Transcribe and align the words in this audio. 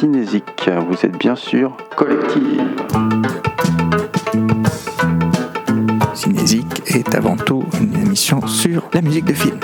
Cinésique, 0.00 0.70
vous 0.88 1.04
êtes 1.04 1.18
bien 1.18 1.36
sûr 1.36 1.76
collective. 1.94 2.62
Cinésique 6.14 6.82
est 6.86 7.14
avant 7.14 7.36
tout 7.36 7.64
une 7.78 7.94
émission 8.00 8.46
sur 8.46 8.88
la 8.94 9.02
musique 9.02 9.26
de 9.26 9.34
film. 9.34 9.60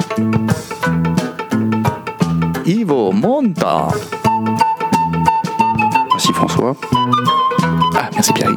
Ivo 2.66 3.12
Monta. 3.12 3.88
Merci 6.12 6.32
François. 6.34 6.76
Ah, 7.94 8.10
merci 8.12 8.32
Pierre. 8.34 8.50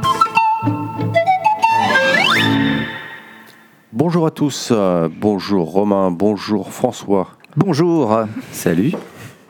Bonjour 3.93 4.25
à 4.25 4.31
tous, 4.31 4.69
euh, 4.71 5.07
bonjour 5.09 5.71
Romain, 5.71 6.11
bonjour 6.11 6.73
François. 6.73 7.29
Bonjour. 7.55 8.25
Salut. 8.51 8.95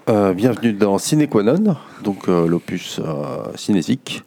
Euh, 0.09 0.33
bienvenue 0.33 0.73
dans 0.73 0.97
Cinequanon, 0.97 1.75
donc 2.03 2.29
euh, 2.29 2.47
l'opus 2.47 2.99
euh, 2.99 3.43
cinésique, 3.55 4.23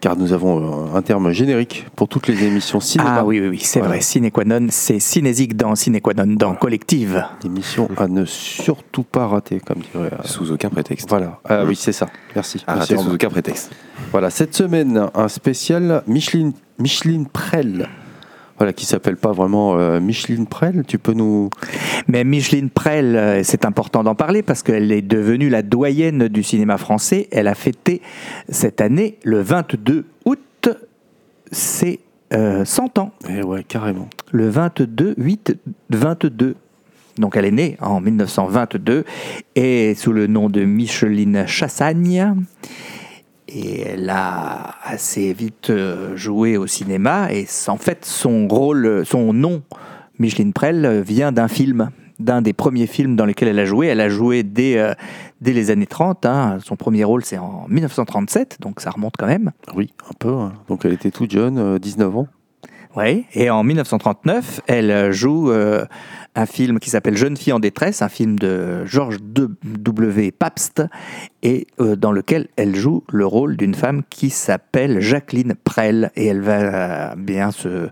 car 0.00 0.16
nous 0.16 0.32
avons 0.32 0.88
euh, 0.92 0.96
un 0.96 1.02
terme 1.02 1.30
générique 1.30 1.86
pour 1.94 2.08
toutes 2.08 2.26
les 2.26 2.42
émissions 2.44 2.80
cinéma. 2.80 3.18
Ah 3.18 3.24
oui, 3.24 3.38
oui, 3.40 3.46
oui, 3.48 3.60
c'est 3.62 3.78
Voilà. 3.78 3.94
vrai. 3.94 4.00
Ciné 4.02 4.32
qua 4.32 4.44
non, 4.44 4.66
c'est 4.70 4.98
cinésique 4.98 5.56
dans 5.56 5.76
Ciné 5.76 6.00
qua 6.00 6.14
non, 6.14 6.34
dans 6.34 6.54
Collective. 6.56 7.24
Émission 7.44 7.88
à 7.96 8.08
ne 8.08 8.24
surtout 8.24 9.04
pas 9.04 9.28
rater, 9.28 9.60
comme 9.60 9.82
dirait. 9.92 10.10
euh, 10.14 10.22
Sous 10.24 10.50
aucun 10.50 10.68
prétexte. 10.70 11.08
Voilà, 11.08 11.38
Ah 11.48 11.64
oui, 11.64 11.76
c'est 11.76 11.92
ça. 11.92 12.08
Merci. 12.34 12.64
À 12.66 12.74
Merci, 12.74 12.94
rater 12.94 13.06
sous 13.08 13.14
aucun 13.14 13.28
prétexte. 13.30 13.70
Voilà, 14.10 14.30
cette 14.30 14.54
semaine, 14.56 15.10
un 15.14 15.28
spécial 15.28 16.02
Micheline, 16.08 16.52
Micheline 16.80 17.26
Prel. 17.28 17.88
Voilà, 18.64 18.72
qui 18.72 18.86
s'appelle 18.86 19.18
pas 19.18 19.32
vraiment 19.32 19.78
euh, 19.78 20.00
Micheline 20.00 20.46
Prel. 20.46 20.84
Tu 20.88 20.98
peux 20.98 21.12
nous. 21.12 21.50
Mais 22.08 22.24
Micheline 22.24 22.70
Prel, 22.70 23.14
euh, 23.14 23.42
c'est 23.44 23.66
important 23.66 24.02
d'en 24.02 24.14
parler 24.14 24.42
parce 24.42 24.62
qu'elle 24.62 24.90
est 24.90 25.02
devenue 25.02 25.50
la 25.50 25.60
doyenne 25.60 26.28
du 26.28 26.42
cinéma 26.42 26.78
français. 26.78 27.28
Elle 27.30 27.46
a 27.46 27.54
fêté 27.54 28.00
cette 28.48 28.80
année, 28.80 29.18
le 29.22 29.42
22 29.42 30.06
août, 30.24 30.70
ses 31.52 32.00
euh, 32.32 32.64
100 32.64 32.96
ans. 32.96 33.12
Eh 33.28 33.42
ouais, 33.42 33.64
carrément. 33.64 34.08
Le 34.32 34.48
22 34.48 35.12
8 35.18 35.58
22. 35.90 36.56
Donc 37.18 37.36
elle 37.36 37.44
est 37.44 37.50
née 37.50 37.76
en 37.82 38.00
1922 38.00 39.04
et 39.56 39.94
sous 39.94 40.12
le 40.12 40.26
nom 40.26 40.48
de 40.48 40.64
Micheline 40.64 41.46
Chassagne. 41.46 42.34
Et 43.54 43.82
elle 43.82 44.10
a 44.10 44.74
assez 44.82 45.32
vite 45.32 45.70
euh, 45.70 46.16
joué 46.16 46.56
au 46.56 46.66
cinéma. 46.66 47.32
Et 47.32 47.46
en 47.68 47.76
fait, 47.76 48.04
son 48.04 48.48
rôle, 48.48 49.04
son 49.06 49.32
nom, 49.32 49.62
Micheline 50.18 50.52
Prel, 50.52 50.84
euh, 50.84 51.00
vient 51.02 51.30
d'un 51.30 51.46
film, 51.48 51.90
d'un 52.18 52.42
des 52.42 52.52
premiers 52.52 52.86
films 52.88 53.14
dans 53.14 53.26
lesquels 53.26 53.48
elle 53.48 53.58
a 53.60 53.64
joué. 53.64 53.86
Elle 53.86 54.00
a 54.00 54.08
joué 54.08 54.42
dès, 54.42 54.78
euh, 54.78 54.92
les 55.40 55.70
années 55.70 55.86
30. 55.86 56.26
hein. 56.26 56.58
Son 56.64 56.74
premier 56.76 57.04
rôle, 57.04 57.24
c'est 57.24 57.38
en 57.38 57.66
1937, 57.68 58.58
donc 58.60 58.80
ça 58.80 58.90
remonte 58.90 59.14
quand 59.16 59.26
même. 59.26 59.52
Oui, 59.76 59.92
un 60.10 60.14
peu. 60.18 60.32
hein. 60.32 60.52
Donc 60.68 60.84
elle 60.84 60.92
était 60.92 61.10
toute 61.12 61.30
jeune, 61.30 61.58
euh, 61.58 61.78
19 61.78 62.16
ans. 62.16 62.26
Oui, 62.96 63.24
et 63.34 63.50
en 63.50 63.64
1939, 63.64 64.60
elle 64.66 64.90
euh, 64.90 65.12
joue 65.12 65.50
euh, 65.50 65.84
un 66.36 66.46
film 66.46 66.78
qui 66.78 66.90
s'appelle 66.90 67.16
Jeune 67.16 67.36
fille 67.36 67.52
en 67.52 67.58
détresse, 67.58 68.02
un 68.02 68.08
film 68.08 68.38
de 68.38 68.84
Georges 68.84 69.18
W. 69.20 70.30
Pabst, 70.30 70.82
et 71.42 71.66
euh, 71.80 71.96
dans 71.96 72.12
lequel 72.12 72.48
elle 72.56 72.76
joue 72.76 73.02
le 73.12 73.26
rôle 73.26 73.56
d'une 73.56 73.74
femme 73.74 74.02
qui 74.08 74.30
s'appelle 74.30 75.00
Jacqueline 75.00 75.54
Prel, 75.64 76.12
et 76.14 76.26
elle 76.26 76.42
va 76.42 77.16
bien 77.16 77.50
se 77.50 77.88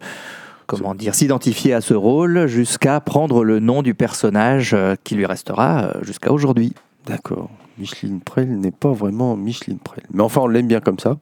comment 0.67 0.95
dire 0.95 1.15
s'identifier 1.15 1.75
à 1.75 1.81
ce 1.81 1.95
rôle 1.95 2.47
jusqu'à 2.47 3.01
prendre 3.01 3.45
le 3.45 3.59
nom 3.59 3.83
du 3.83 3.95
personnage 3.95 4.77
qui 5.03 5.17
lui 5.17 5.27
restera 5.27 5.95
jusqu'à 6.03 6.33
aujourd'hui. 6.33 6.73
D'accord. 7.07 7.51
Micheline 7.79 8.21
Prel 8.21 8.59
n'est 8.59 8.71
pas 8.71 8.93
vraiment 8.93 9.37
Micheline 9.37 9.79
Prel. 9.79 10.05
Mais 10.13 10.23
enfin, 10.23 10.43
on 10.43 10.47
l'aime 10.47 10.69
bien 10.69 10.81
comme 10.81 10.99
ça. 10.99 11.19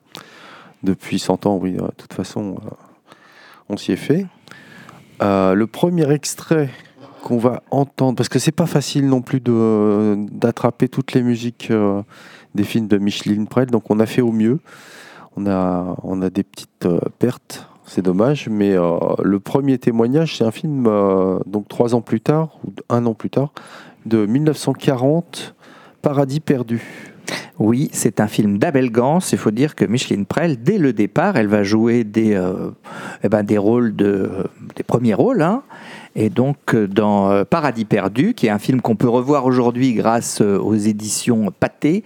Depuis 0.82 1.18
100 1.18 1.46
ans, 1.46 1.58
oui, 1.60 1.76
euh, 1.78 1.86
de 1.86 1.94
toute 1.96 2.12
façon, 2.12 2.56
on 3.70 3.76
s'y 3.76 3.92
est 3.92 3.96
fait. 3.96 4.26
Euh, 5.22 5.54
le 5.54 5.66
premier 5.66 6.10
extrait 6.10 6.70
qu'on 7.22 7.38
va 7.38 7.62
entendre, 7.70 8.16
parce 8.16 8.28
que 8.28 8.38
c'est 8.38 8.52
pas 8.52 8.66
facile 8.66 9.06
non 9.08 9.22
plus 9.22 9.40
de- 9.40 10.16
d'attraper 10.32 10.88
toutes 10.88 11.12
les 11.12 11.22
musiques 11.22 11.68
euh, 11.70 12.02
des 12.54 12.64
films 12.64 12.88
de 12.88 12.98
Micheline 12.98 13.46
Prel, 13.46 13.66
donc 13.66 13.90
on 13.90 14.00
a 14.00 14.06
fait 14.06 14.22
au 14.22 14.32
mieux. 14.32 14.60
On 15.36 15.46
a, 15.46 15.96
on 16.02 16.22
a 16.22 16.30
des 16.30 16.42
petites 16.42 16.86
euh, 16.86 16.98
pertes, 17.18 17.68
c'est 17.86 18.02
dommage, 18.02 18.48
mais 18.48 18.74
le 18.76 19.40
premier 19.40 19.76
témoignage, 19.78 20.36
c'est 20.38 20.44
un 20.44 20.52
film, 20.52 20.84
donc 21.46 21.66
trois 21.66 21.96
ans 21.96 22.02
plus 22.02 22.20
tard, 22.20 22.58
ou 22.64 22.70
un 22.88 23.04
an 23.04 23.14
plus 23.14 23.30
tard, 23.30 23.52
de 24.06 24.26
1940, 24.26 25.56
Paradis 26.00 26.38
perdu. 26.38 27.09
Oui, 27.58 27.90
c'est 27.92 28.20
un 28.20 28.26
film 28.26 28.58
d'Abel 28.58 28.90
Gans. 28.90 29.18
Il 29.32 29.38
faut 29.38 29.50
dire 29.50 29.74
que 29.74 29.84
Micheline 29.84 30.24
Prel, 30.24 30.62
dès 30.62 30.78
le 30.78 30.92
départ, 30.92 31.36
elle 31.36 31.48
va 31.48 31.62
jouer 31.62 32.04
des, 32.04 32.34
euh, 32.34 32.70
eh 33.22 33.28
ben, 33.28 33.44
rôles 33.58 33.94
de, 33.94 34.30
des 34.76 34.82
premiers 34.82 35.14
rôles. 35.14 35.42
hein. 35.42 35.62
Et 36.16 36.28
donc, 36.28 36.74
euh, 36.74 36.88
dans 36.88 37.30
euh, 37.30 37.44
Paradis 37.44 37.84
perdu, 37.84 38.34
qui 38.34 38.46
est 38.46 38.50
un 38.50 38.58
film 38.58 38.80
qu'on 38.80 38.96
peut 38.96 39.08
revoir 39.08 39.44
aujourd'hui 39.46 39.92
grâce 39.92 40.40
euh, 40.40 40.58
aux 40.58 40.74
éditions 40.74 41.52
Pathé, 41.58 42.02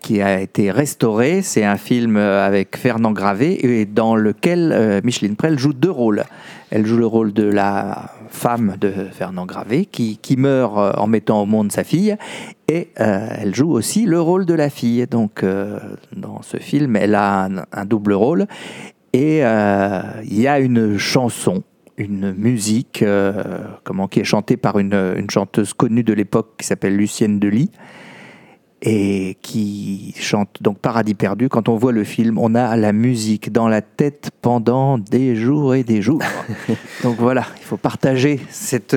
qui 0.00 0.20
a 0.20 0.40
été 0.40 0.70
restauré, 0.70 1.40
c'est 1.42 1.64
un 1.64 1.76
film 1.76 2.16
euh, 2.16 2.44
avec 2.44 2.76
Fernand 2.76 3.12
Gravé 3.12 3.64
et 3.64 3.86
dans 3.86 4.16
lequel 4.16 4.72
euh, 4.72 5.00
Micheline 5.04 5.36
Prel 5.36 5.58
joue 5.58 5.72
deux 5.72 5.90
rôles. 5.90 6.24
Elle 6.74 6.86
joue 6.86 6.96
le 6.96 7.06
rôle 7.06 7.32
de 7.32 7.44
la 7.44 8.10
femme 8.30 8.74
de 8.80 8.90
Fernand 9.12 9.46
Gravé 9.46 9.86
qui, 9.86 10.18
qui 10.18 10.36
meurt 10.36 10.76
euh, 10.76 10.90
en 10.96 11.06
mettant 11.06 11.40
au 11.40 11.46
monde 11.46 11.70
sa 11.70 11.84
fille. 11.84 12.16
Et 12.66 12.88
euh, 12.98 13.28
elle 13.38 13.54
joue 13.54 13.70
aussi 13.70 14.06
le 14.06 14.20
rôle 14.20 14.44
de 14.44 14.54
la 14.54 14.68
fille. 14.70 15.06
Donc 15.06 15.44
euh, 15.44 15.78
dans 16.16 16.42
ce 16.42 16.56
film, 16.56 16.96
elle 16.96 17.14
a 17.14 17.48
un, 17.70 17.84
double 17.84 18.14
rôle. 18.14 18.48
Et 19.12 19.38
il 19.38 20.40
y 20.40 20.48
a 20.48 20.58
une 20.58 20.98
chanson, 20.98 21.62
une 21.96 22.32
musique 22.32 23.04
comment, 23.84 24.08
qui 24.08 24.18
est 24.18 24.24
chantée 24.24 24.56
par 24.56 24.80
une, 24.80 25.14
une 25.16 25.30
chanteuse 25.30 25.74
connue 25.74 26.02
de 26.02 26.12
l'époque 26.12 26.54
qui 26.58 26.66
s'appelle 26.66 26.96
Lucienne 26.96 27.38
Delis 27.38 27.70
et 28.86 29.38
qui 29.40 30.14
chante 30.18 30.58
donc 30.60 30.78
Paradis 30.78 31.14
perdu. 31.14 31.48
Quand 31.48 31.70
on 31.70 31.76
voit 31.76 31.92
le 31.92 32.04
film, 32.04 32.38
on 32.38 32.54
a 32.54 32.76
la 32.76 32.92
musique 32.92 33.50
dans 33.50 33.66
la 33.66 33.80
tête 33.80 34.30
pendant 34.42 34.98
des 34.98 35.34
jours 35.34 35.74
et 35.74 35.82
des 35.84 36.02
jours. 36.02 36.22
donc 37.02 37.16
voilà, 37.18 37.46
il 37.58 37.64
faut 37.64 37.78
partager 37.78 38.40
cette 38.50 38.94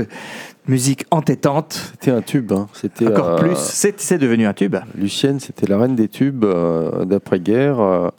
musique 0.68 1.06
entêtante. 1.10 1.94
C'était 1.94 2.12
un 2.12 2.22
tube. 2.22 2.52
hein. 2.52 2.68
C'était 2.74 3.08
Encore 3.08 3.30
euh, 3.30 3.38
plus, 3.38 3.56
c'est 3.56 4.18
devenu 4.18 4.46
un 4.46 4.54
tube. 4.54 4.76
Lucienne, 4.94 5.40
c'était 5.40 5.68
la 5.68 5.78
reine 5.78 5.96
des 5.96 6.10
tubes 6.10 6.44
euh, 6.44 7.06
d'après-guerre. 7.06 7.80
Euh, 7.80 8.10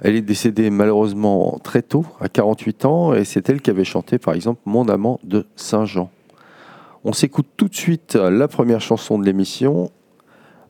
elle 0.00 0.16
est 0.16 0.22
décédée 0.22 0.70
malheureusement 0.70 1.58
très 1.62 1.82
tôt, 1.82 2.06
à 2.20 2.28
48 2.30 2.84
ans, 2.86 3.14
et 3.14 3.24
c'est 3.24 3.48
elle 3.50 3.60
qui 3.60 3.70
avait 3.70 3.84
chanté 3.84 4.18
par 4.18 4.34
exemple 4.34 4.60
Mon 4.64 4.88
amant 4.88 5.20
de 5.24 5.46
Saint-Jean. 5.56 6.10
On 7.04 7.12
s'écoute 7.12 7.46
tout 7.56 7.68
de 7.68 7.74
suite 7.74 8.14
la 8.14 8.48
première 8.48 8.80
chanson 8.80 9.18
de 9.18 9.24
l'émission, 9.24 9.90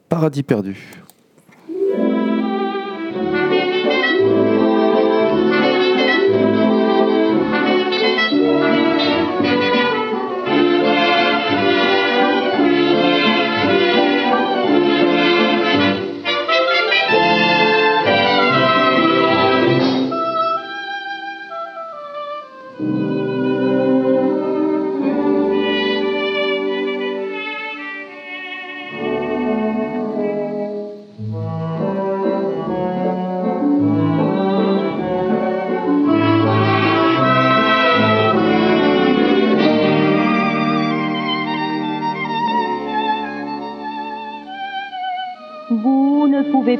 Paradis 0.08 0.42
perdu. 0.42 0.74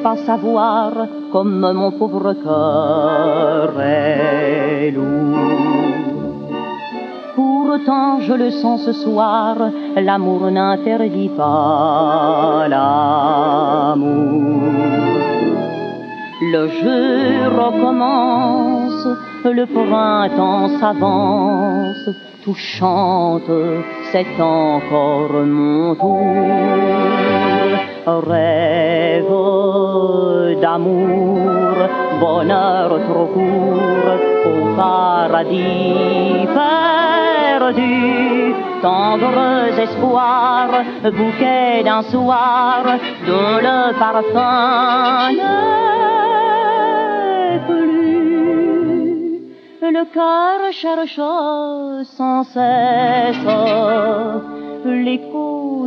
Pas 0.02 0.16
savoir 0.16 0.92
comme 1.32 1.58
mon 1.58 1.90
pauvre 1.92 2.34
cœur 2.34 3.80
est 3.80 4.90
lourd. 4.90 5.38
Pourtant 7.34 8.20
je 8.20 8.34
le 8.34 8.50
sens 8.50 8.84
ce 8.84 8.92
soir, 8.92 9.56
l'amour 9.96 10.50
n'interdit 10.50 11.30
pas 11.30 12.66
l'amour. 12.68 13.96
Le 16.52 16.68
jeu 16.68 17.48
recommence, 17.48 19.08
le 19.44 19.66
printemps 19.66 20.68
s'avance, 20.78 22.10
tout 22.44 22.54
chante, 22.54 23.50
c'est 24.12 24.40
encore 24.40 25.32
mon 25.44 25.94
tour. 25.94 27.45
Rêve 28.06 29.26
d'amour, 30.60 31.74
bonheur 32.20 33.00
trop 33.08 33.26
court 33.26 34.14
au 34.46 34.76
paradis 34.76 36.46
perdu, 36.54 38.54
tendres 38.80 39.76
espoirs, 39.78 40.84
bouquet 41.04 41.82
d'un 41.84 42.02
soir 42.02 42.84
dont 43.26 43.56
le 43.66 43.92
parfum 43.98 45.32
n'est 45.32 47.58
plus. 47.66 49.40
Le 49.82 50.04
cœur 50.12 50.58
cherche 50.72 51.20
sans 52.16 52.44
cesse 52.44 53.46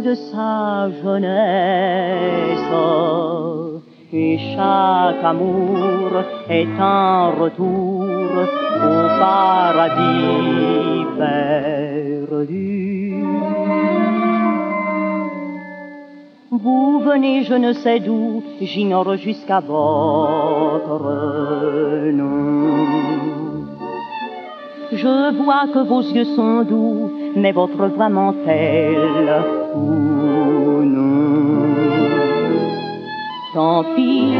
de 0.02 0.16
sa 0.16 0.90
jeunesse. 1.04 2.60
Et 4.12 4.40
chaque 4.56 5.24
amour 5.24 6.24
est 6.50 6.68
un 6.80 7.30
retour 7.30 8.04
au 8.04 9.20
paradis 9.20 11.06
perdu. 11.18 13.24
Vous 16.52 17.00
venez 17.00 17.44
je 17.44 17.54
ne 17.54 17.74
sais 17.74 18.00
d'où, 18.00 18.42
j'ignore 18.62 19.16
jusqu'à 19.18 19.60
votre 19.60 21.04
nom. 22.12 22.88
Je 24.92 25.44
vois 25.44 25.68
que 25.72 25.88
vos 25.88 26.02
yeux 26.02 26.26
sont 26.36 26.64
doux, 26.64 27.12
mais 27.36 27.52
votre 27.52 27.86
voix 27.88 28.10
ment-elle 28.10 29.59
Tant 33.54 33.84
pis, 33.96 34.34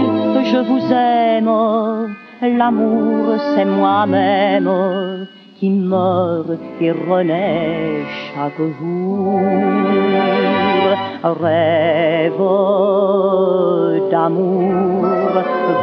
je 0.52 0.58
vous 0.70 0.94
aime, 0.94 1.52
l'amour 2.42 3.36
c'est 3.56 3.66
moi-même 3.66 5.28
qui 5.60 5.70
meurt 5.70 6.60
et 6.80 6.92
renaît 6.92 8.06
chaque 8.34 8.62
jour. 8.80 9.42
Rêve 11.24 12.44
d'amour, 14.10 15.06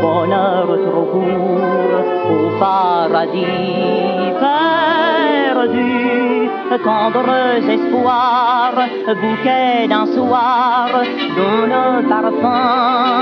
bonheur 0.01 0.67
trop 0.87 1.07
court, 1.13 2.01
au 2.33 2.59
paradis 2.59 4.33
perdu, 4.41 5.96
tendres 6.83 7.69
espoirs, 7.69 8.79
bouquet 9.23 9.89
d'un 9.89 10.07
soir, 10.07 10.89
dont 11.37 11.67
le 11.67 12.09
parfum. 12.09 13.17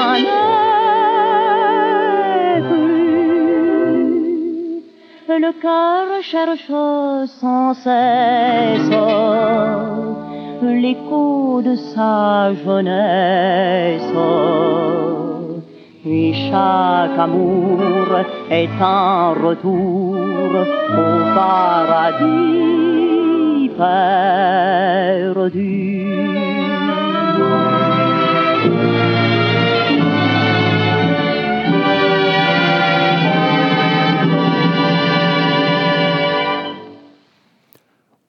Le 5.47 5.53
cœur 5.61 6.23
cherche 6.23 6.73
sans 7.41 7.75
cesse 7.75 8.97
l'écho 10.63 11.61
de 11.61 11.75
sa 11.75 12.55
jeunesse. 12.65 14.15
Et 16.07 16.33
chaque 16.35 17.19
amour 17.19 18.07
est 18.51 18.69
un 18.81 19.33
retour 19.33 20.17
au 20.17 21.35
paradis 21.35 22.94
On 23.77 23.81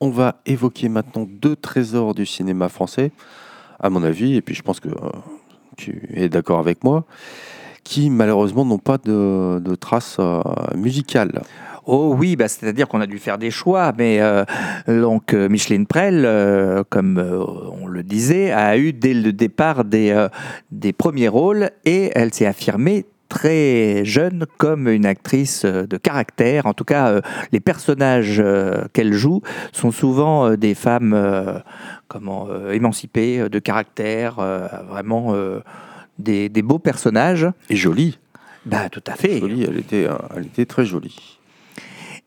va 0.09 0.41
évoquer 0.47 0.89
maintenant 0.89 1.27
deux 1.29 1.55
trésors 1.55 2.15
du 2.15 2.25
cinéma 2.25 2.67
français, 2.69 3.11
à 3.79 3.91
mon 3.91 4.03
avis, 4.03 4.35
et 4.35 4.41
puis 4.41 4.55
je 4.55 4.63
pense 4.63 4.79
que 4.79 4.89
euh, 4.89 5.09
tu 5.77 6.09
es 6.13 6.27
d'accord 6.27 6.57
avec 6.57 6.83
moi, 6.83 7.05
qui 7.85 8.09
malheureusement 8.09 8.65
n'ont 8.65 8.79
pas 8.79 8.97
de, 8.97 9.75
traces 9.79 10.17
euh, 10.19 10.41
musicales. 10.75 11.43
Oh 11.85 12.15
oui, 12.17 12.35
bah, 12.35 12.47
c'est-à-dire 12.47 12.87
qu'on 12.87 12.99
a 12.99 13.05
dû 13.05 13.19
faire 13.19 13.37
des 13.37 13.51
choix, 13.51 13.93
mais 13.95 14.19
euh, 14.19 14.43
donc 14.87 15.33
euh, 15.33 15.47
Micheline 15.47 15.85
Prel, 15.85 16.27
comme 16.89 17.23
on 17.81 17.87
le 17.87 18.03
disait, 18.03 18.51
a 18.51 18.75
eu 18.77 18.91
dès 18.91 19.13
le 19.13 19.31
départ 19.31 19.85
des, 19.85 20.27
des 20.71 20.91
premiers 20.91 21.27
rôles 21.27 21.69
et 21.85 22.11
elle 22.15 22.33
s'est 22.33 22.47
affirmée 22.47 23.05
très 23.29 24.03
jeune 24.03 24.45
comme 24.57 24.87
une 24.87 25.05
actrice 25.05 25.63
de 25.63 25.97
caractère. 25.97 26.65
En 26.65 26.73
tout 26.73 26.85
cas, 26.85 27.21
les 27.51 27.59
personnages 27.59 28.43
qu'elle 28.93 29.13
joue 29.13 29.41
sont 29.71 29.91
souvent 29.91 30.55
des 30.55 30.73
femmes 30.73 31.61
comment, 32.07 32.47
émancipées, 32.71 33.47
de 33.47 33.59
caractère, 33.59 34.35
vraiment 34.89 35.35
des, 36.19 36.49
des 36.49 36.61
beaux 36.61 36.79
personnages. 36.79 37.47
Et 37.69 37.75
jolie. 37.75 38.19
Bah, 38.65 38.89
tout 38.89 39.03
à 39.07 39.13
fait. 39.15 39.39
Jolie, 39.39 39.63
elle 39.63 39.77
était, 39.77 40.05
euh, 40.07 40.15
elle 40.35 40.45
était 40.45 40.65
très 40.65 40.85
jolie. 40.85 41.39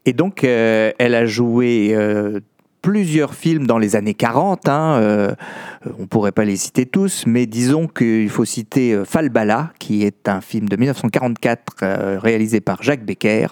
Et 0.06 0.12
donc, 0.12 0.44
euh, 0.44 0.92
elle 0.98 1.14
a 1.14 1.26
joué 1.26 1.90
euh, 1.92 2.40
plusieurs 2.80 3.34
films 3.34 3.66
dans 3.66 3.78
les 3.78 3.96
années 3.96 4.14
40. 4.14 4.68
hein, 4.68 4.96
euh, 5.00 5.34
on 5.98 6.02
ne 6.02 6.06
pourrait 6.06 6.32
pas 6.32 6.44
les 6.44 6.56
citer 6.56 6.86
tous, 6.86 7.24
mais 7.26 7.46
disons 7.46 7.88
qu'il 7.88 8.30
faut 8.30 8.44
citer 8.44 9.02
Falbala, 9.04 9.72
qui 9.78 10.04
est 10.04 10.28
un 10.28 10.40
film 10.40 10.68
de 10.68 10.76
1944 10.76 11.74
euh, 11.82 12.18
réalisé 12.20 12.60
par 12.60 12.82
Jacques 12.82 13.04
Becker, 13.04 13.48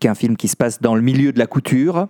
qui 0.00 0.06
est 0.06 0.10
un 0.10 0.14
film 0.14 0.36
qui 0.36 0.48
se 0.48 0.56
passe 0.56 0.80
dans 0.80 0.94
le 0.94 1.02
milieu 1.02 1.32
de 1.32 1.38
la 1.38 1.46
couture. 1.46 2.08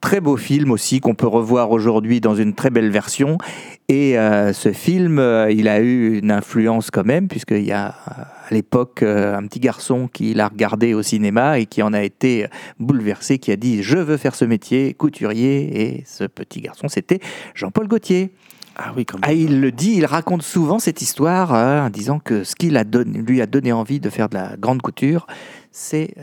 Très 0.00 0.20
beau 0.20 0.36
film 0.36 0.70
aussi 0.70 1.00
qu'on 1.00 1.14
peut 1.14 1.26
revoir 1.26 1.70
aujourd'hui 1.70 2.20
dans 2.20 2.34
une 2.34 2.54
très 2.54 2.70
belle 2.70 2.90
version. 2.90 3.38
Et 3.88 4.18
euh, 4.18 4.52
ce 4.52 4.72
film, 4.72 5.20
euh, 5.20 5.48
il 5.50 5.68
a 5.68 5.78
eu 5.80 6.18
une 6.18 6.32
influence 6.32 6.90
quand 6.90 7.04
même, 7.04 7.28
puisqu'il 7.28 7.64
y 7.64 7.70
a 7.70 7.88
euh, 7.88 8.22
à 8.48 8.52
l'époque 8.54 9.02
euh, 9.04 9.36
un 9.36 9.46
petit 9.46 9.60
garçon 9.60 10.08
qui 10.12 10.34
l'a 10.34 10.48
regardé 10.48 10.92
au 10.92 11.02
cinéma 11.02 11.60
et 11.60 11.66
qui 11.66 11.82
en 11.82 11.92
a 11.92 12.02
été 12.02 12.48
bouleversé, 12.80 13.38
qui 13.38 13.52
a 13.52 13.56
dit 13.56 13.84
Je 13.84 13.98
veux 13.98 14.16
faire 14.16 14.34
ce 14.34 14.44
métier, 14.44 14.92
couturier. 14.94 15.82
Et 15.82 16.04
ce 16.04 16.24
petit 16.24 16.62
garçon, 16.62 16.88
c'était 16.88 17.20
Jean-Paul 17.54 17.86
Gaultier. 17.86 18.32
Ah 18.76 18.92
oui, 18.96 19.06
quand 19.06 19.18
même. 19.18 19.30
Ah, 19.30 19.32
il 19.32 19.60
le 19.60 19.70
dit, 19.70 19.94
il 19.94 20.04
raconte 20.04 20.42
souvent 20.42 20.80
cette 20.80 21.00
histoire 21.00 21.52
en 21.52 21.88
disant 21.88 22.18
que 22.18 22.42
ce 22.44 22.56
qui 22.56 22.70
donné- 22.70 23.20
lui 23.20 23.40
a 23.40 23.46
donné 23.46 23.72
envie 23.72 24.00
de 24.00 24.10
faire 24.10 24.28
de 24.28 24.34
la 24.34 24.56
grande 24.58 24.82
couture, 24.82 25.26
c'est 25.70 26.14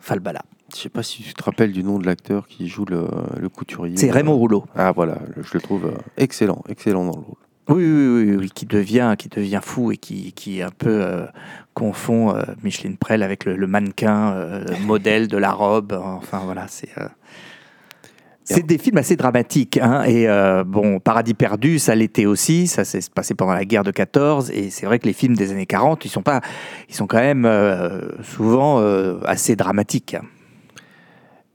Falbala. 0.00 0.42
Je 0.74 0.80
sais 0.80 0.88
pas 0.88 1.02
si 1.02 1.22
tu 1.22 1.34
te 1.34 1.42
rappelles 1.42 1.72
du 1.72 1.84
nom 1.84 1.98
de 1.98 2.06
l'acteur 2.06 2.46
qui 2.48 2.68
joue 2.68 2.84
le, 2.84 3.06
le 3.38 3.48
couturier. 3.48 3.96
C'est 3.96 4.10
Raymond 4.10 4.36
Rouleau. 4.36 4.64
Ah 4.74 4.92
voilà, 4.92 5.18
je 5.36 5.50
le 5.54 5.60
trouve 5.60 5.86
euh, 5.86 5.98
excellent, 6.16 6.62
excellent 6.68 7.04
dans 7.04 7.16
le 7.16 7.24
rôle. 7.24 7.36
Oui, 7.68 7.82
oui, 7.82 8.24
oui, 8.26 8.36
oui, 8.36 8.50
qui 8.54 8.66
devient, 8.66 9.14
qui 9.18 9.30
devient 9.30 9.60
fou 9.62 9.90
et 9.90 9.96
qui, 9.96 10.32
qui 10.32 10.60
un 10.60 10.70
peu 10.70 11.00
euh, 11.02 11.24
confond 11.72 12.36
euh, 12.36 12.42
Micheline 12.62 12.98
Prel 12.98 13.22
avec 13.22 13.46
le, 13.46 13.56
le 13.56 13.66
mannequin 13.66 14.32
euh, 14.34 14.64
modèle 14.84 15.28
de 15.28 15.38
la 15.38 15.52
robe. 15.52 15.92
Enfin 15.92 16.42
voilà, 16.44 16.66
c'est. 16.68 16.90
C'est 18.46 18.66
des 18.66 18.76
films 18.76 18.98
assez 18.98 19.16
dramatiques. 19.16 19.78
hein, 19.78 20.02
et 20.04 20.26
bon, 20.66 21.00
Paradis 21.00 21.32
perdu, 21.32 21.78
ça 21.78 21.94
l'était 21.94 22.26
aussi. 22.26 22.66
Ça 22.66 22.84
s'est 22.84 23.00
passé 23.14 23.34
pendant 23.34 23.54
la 23.54 23.64
guerre 23.64 23.84
de 23.84 23.90
14. 23.90 24.50
Et 24.50 24.68
c'est 24.68 24.84
vrai 24.84 24.98
que 24.98 25.06
les 25.06 25.14
films 25.14 25.34
des 25.34 25.50
années 25.50 25.64
40, 25.64 26.04
ils 26.04 26.10
sont, 26.10 26.20
pas, 26.20 26.42
ils 26.90 26.94
sont 26.94 27.06
quand 27.06 27.20
même 27.20 27.50
souvent 28.22 28.82
assez 29.24 29.56
dramatiques. 29.56 30.18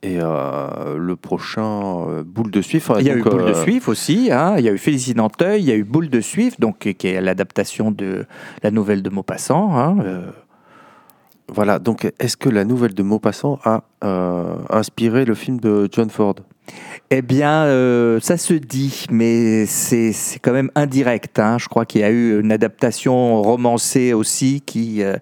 Et 0.01 0.17
euh, 0.21 0.97
le 0.97 1.15
prochain, 1.17 2.07
euh, 2.07 2.23
Boule 2.25 2.51
de 2.51 2.61
Suif. 2.61 2.89
Il 2.99 3.05
y 3.05 3.09
a 3.09 3.15
eu 3.15 3.21
Boule 3.21 3.45
de 3.45 3.49
euh, 3.51 3.63
Suif 3.63 3.89
aussi, 3.89 4.29
hein, 4.31 4.55
il 4.57 4.63
y 4.63 4.69
a 4.69 4.71
eu 4.71 4.77
Félicie 4.77 5.13
Nanteuil, 5.13 5.61
il 5.61 5.67
y 5.67 5.71
a 5.71 5.75
eu 5.75 5.83
Boule 5.83 6.09
de 6.09 6.21
Suif, 6.21 6.57
donc, 6.59 6.79
qui 6.79 7.07
est 7.07 7.19
l'adaptation 7.19 7.91
de 7.91 8.25
la 8.63 8.71
nouvelle 8.71 9.03
de 9.03 9.09
Maupassant. 9.09 9.77
hein, 9.77 9.97
Voilà, 11.49 11.79
donc 11.79 12.09
est-ce 12.19 12.37
que 12.37 12.47
la 12.47 12.63
nouvelle 12.63 12.93
de 12.93 13.03
Maupassant 13.03 13.59
a 13.65 13.83
inspiré 14.69 15.25
le 15.25 15.33
film 15.35 15.59
de 15.59 15.89
John 15.91 16.09
Ford? 16.09 16.35
Eh 17.09 17.21
bien, 17.21 17.63
euh, 17.63 18.19
ça 18.21 18.37
se 18.37 18.53
dit, 18.53 19.05
mais 19.09 19.65
c'est 19.65 20.11
c'est 20.11 20.37
quand 20.39 20.51
même 20.53 20.69
indirect. 20.75 21.39
hein. 21.39 21.57
Je 21.57 21.67
crois 21.67 21.85
qu'il 21.85 22.01
y 22.01 22.03
a 22.03 22.11
eu 22.11 22.39
une 22.39 22.51
adaptation 22.51 23.41
romancée 23.41 24.13
aussi 24.13 24.61
qui, 24.63 25.01
euh, 25.01 25.15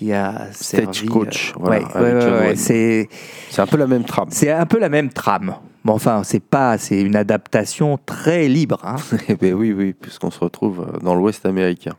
qui 0.00 0.14
a 0.14 0.46
servi... 0.52 1.06
Coach, 1.06 1.52
euh, 1.56 1.60
voilà, 1.60 2.40
ouais, 2.40 2.56
c'est 2.56 3.06
C'est 3.50 3.60
un 3.60 3.66
peu 3.66 3.76
la 3.76 3.86
même 3.86 4.04
trame. 4.04 4.28
c'est 4.30 4.50
un 4.50 4.64
peu 4.64 4.78
la 4.78 4.88
même 4.88 5.10
trame. 5.10 5.54
Bon, 5.84 5.92
enfin, 5.92 6.22
c'est 6.24 6.42
pas, 6.42 6.78
c'est 6.78 7.02
une 7.02 7.16
adaptation 7.16 7.98
très 8.06 8.48
libre. 8.48 8.80
hein. 8.82 8.96
Eh 9.28 9.34
ben 9.34 9.52
oui, 9.52 9.72
oui, 9.74 9.92
puisqu'on 9.92 10.30
se 10.30 10.40
retrouve 10.40 10.86
euh, 10.94 10.98
dans 11.00 11.14
l'Ouest 11.14 11.44
américain. 11.44 11.92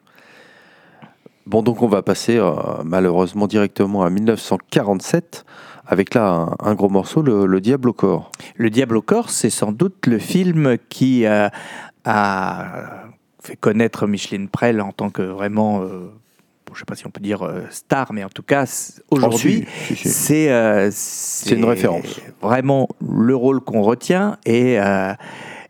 Bon, 1.46 1.62
donc 1.62 1.84
on 1.84 1.88
va 1.88 2.01
passer 2.01 2.38
euh, 2.38 2.51
malheureusement 2.84 3.46
directement 3.46 4.03
à 4.03 4.10
1947 4.10 5.46
avec 5.86 6.15
là 6.15 6.27
un, 6.31 6.55
un 6.72 6.74
gros 6.74 6.89
morceau, 6.89 7.22
le, 7.22 7.46
le 7.46 7.62
Diable 7.62 7.89
au 7.89 7.93
corps. 7.93 8.31
Le 8.55 8.72
Diable 8.72 8.98
au 8.98 9.01
corps, 9.03 9.29
c'est 9.29 9.50
sans 9.51 9.72
doute 9.72 10.08
le 10.08 10.17
film 10.17 10.77
qui 10.89 11.25
euh, 11.27 11.50
a 12.05 12.65
fait 13.43 13.55
connaître 13.58 14.08
Micheline 14.08 14.48
Prel 14.48 14.81
en 14.81 14.91
tant 14.91 15.10
que 15.12 15.22
vraiment, 15.24 15.81
euh, 15.81 16.12
bon, 16.71 16.75
je 16.75 16.79
ne 16.79 16.79
sais 16.79 16.85
pas 16.85 16.95
si 16.95 17.05
on 17.05 17.09
peut 17.09 17.19
dire 17.19 17.43
euh, 17.45 17.63
star, 17.69 18.13
mais 18.13 18.23
en 18.23 18.29
tout 18.29 18.43
cas, 18.43 18.65
aujourd'hui, 19.09 19.65
Oh, 19.67 19.69
si, 19.87 19.95
si, 19.95 20.03
si. 20.03 20.09
c'est 20.09 20.51
euh, 20.51 20.89
c'est 20.91 21.55
une 21.55 21.65
référence. 21.65 22.19
Vraiment 22.41 22.87
le 23.05 23.35
rôle 23.35 23.59
qu'on 23.61 23.81
retient 23.81 24.37
et 24.45 24.79
euh, 24.79 25.13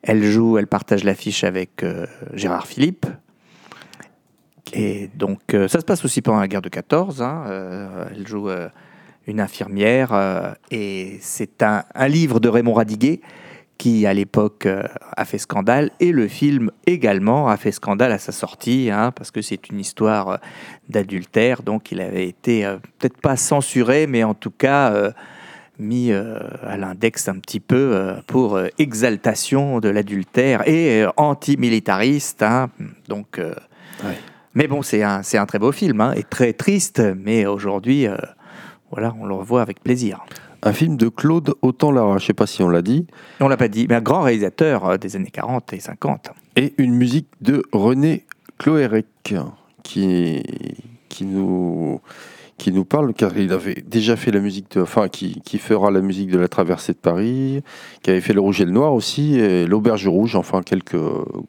elle 0.04 0.24
joue, 0.24 0.58
elle 0.58 0.68
partage 0.68 1.04
l'affiche 1.04 1.44
avec 1.44 1.84
Gérard 2.34 2.68
Philippe. 2.68 3.06
Et 4.74 5.10
donc 5.16 5.42
ça 5.50 5.80
se 5.80 5.86
passe 5.86 6.06
aussi 6.06 6.22
pendant 6.22 6.40
la 6.40 6.48
guerre 6.48 6.62
de 6.62 6.70
14. 6.70 7.22
hein, 7.22 7.44
elle 8.16 8.26
joue 8.26 8.50
une 9.28 9.40
infirmière 9.42 10.56
et 10.72 11.18
c'est 11.22 11.62
un, 11.62 11.84
un 11.94 12.08
livre 12.08 12.40
de 12.40 12.48
Raymond 12.50 12.74
Radiguet 12.74 13.20
qui 13.82 14.06
à 14.06 14.14
l'époque 14.14 14.68
euh, 14.68 14.84
a 15.18 15.26
fait 15.26 15.40
scandale 15.40 15.90
et 16.00 16.12
le 16.12 16.28
film 16.28 16.70
également 16.86 17.48
a 17.50 17.58
fait 17.58 17.72
scandale 17.72 18.12
à 18.12 18.20
sa 18.20 18.32
sortie 18.32 18.92
hein, 18.94 19.12
parce 19.12 19.32
que 19.32 19.42
c'est 19.42 19.70
une 19.70 19.80
histoire 19.80 20.28
euh, 20.30 20.38
d'adultère 20.88 21.64
donc 21.64 21.92
il 21.92 22.00
avait 22.00 22.28
été 22.28 22.64
euh, 22.64 22.78
peut-être 23.00 23.18
pas 23.18 23.36
censuré 23.36 24.06
mais 24.06 24.24
en 24.24 24.36
tout 24.36 24.52
cas 24.52 24.94
mis 25.80 26.12
à 26.12 26.78
l'index 26.78 27.28
un 27.28 27.40
petit 27.40 27.60
peu 27.60 28.14
pour 28.28 28.60
exaltation 28.78 29.80
de 29.80 29.90
l'adultère 29.90 30.68
et 30.68 31.04
antimilitariste 31.18 32.44
hein. 32.44 32.70
donc 33.08 33.40
Ouais. 34.04 34.18
mais 34.54 34.68
bon 34.68 34.84
c'est 34.84 35.02
un, 35.04 35.22
un 35.34 35.46
très 35.46 35.60
beau 35.60 35.72
film 35.72 36.02
hein, 36.02 36.14
et 36.16 36.24
très 36.24 36.54
triste 36.54 37.02
mais 37.18 37.48
aujourd'hui 37.48 38.08
voilà 38.92 39.16
on 39.20 39.26
le 39.26 39.34
revoit 39.34 39.64
avec 39.64 39.82
plaisir 39.82 40.24
Un 40.64 40.74
film 40.74 40.96
de 40.98 41.08
Claude 41.10 41.56
Autant-Lara, 41.62 42.18
je 42.20 42.26
sais 42.28 42.34
pas 42.34 42.46
si 42.48 42.62
on 42.62 42.70
l'a 42.70 42.82
dit, 42.84 43.08
on 43.40 43.48
l'a 43.48 43.58
pas 43.58 43.68
dit 43.68 43.88
mais 43.90 43.96
un 43.96 44.02
grand 44.02 44.22
réalisateur 44.22 44.86
euh, 44.86 44.98
des 44.98 45.16
années 45.16 45.32
40 45.32 45.74
et 45.74 45.80
50 45.80 46.32
et 46.56 46.74
une 46.78 46.94
musique 46.94 47.28
de 47.42 47.64
René 47.72 48.26
Cloérec 48.58 49.06
qui, 49.84 50.44
qui, 51.10 51.26
nous, 51.26 52.00
qui 52.58 52.72
nous 52.72 52.86
parle, 52.86 53.14
car 53.14 53.36
il 53.38 53.52
avait 53.54 53.84
déjà 53.88 54.16
fait 54.16 54.30
la 54.32 54.40
musique, 54.40 54.72
de, 54.76 54.82
enfin, 54.82 55.08
qui, 55.08 55.42
qui 55.42 55.58
fera 55.58 55.90
la 55.90 56.02
musique 56.02 56.30
de 56.30 56.38
la 56.38 56.48
traversée 56.48 56.94
de 56.94 56.98
Paris, 56.98 57.64
qui 58.04 58.12
avait 58.12 58.22
fait 58.22 58.34
le 58.34 58.42
Rouge 58.42 58.62
et 58.62 58.66
le 58.66 58.72
Noir 58.72 58.94
aussi, 58.94 59.40
et 59.40 59.66
l'Auberge 59.66 60.08
Rouge, 60.08 60.36
enfin 60.36 60.62
quelques 60.62 61.00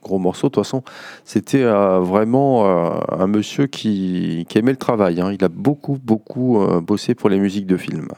gros 0.03 0.19
morceaux. 0.19 0.49
De 0.49 0.53
toute 0.55 0.65
façon, 0.65 0.83
c'était 1.25 1.65
euh, 1.65 1.99
vraiment 1.99 2.65
euh, 2.67 2.99
un 3.11 3.27
monsieur 3.27 3.67
qui, 3.67 4.47
qui 4.49 4.59
aimait 4.59 4.71
le 4.73 4.79
travail. 4.79 5.21
hein. 5.21 5.33
Il 5.33 5.45
a 5.45 5.49
beaucoup, 5.49 5.99
beaucoup 6.03 6.63
euh, 6.63 6.81
bossé 6.81 7.15
pour 7.15 7.29
les 7.29 7.39
musiques 7.39 7.67
de 7.67 7.77
films. 7.77 8.09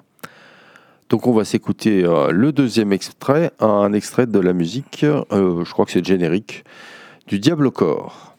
Donc 1.08 1.26
on 1.26 1.32
va 1.32 1.44
s'écouter 1.44 2.04
euh, 2.04 2.30
le 2.30 2.52
deuxième 2.52 2.92
extrait, 2.92 3.52
un 3.61 3.92
extrait 3.92 4.26
de 4.26 4.38
la 4.38 4.52
musique, 4.52 5.04
euh, 5.04 5.64
je 5.64 5.70
crois 5.73 5.84
que 5.84 5.92
c'est 5.92 6.04
générique, 6.04 6.64
du 7.26 7.38
Diable 7.38 7.66
au 7.66 7.70
corps. 7.70 8.37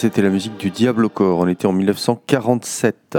C'était 0.00 0.22
la 0.22 0.30
musique 0.30 0.56
du 0.56 0.70
Diable 0.70 1.04
au 1.04 1.08
corps. 1.10 1.40
On 1.40 1.46
était 1.46 1.66
en 1.66 1.74
1947. 1.74 3.18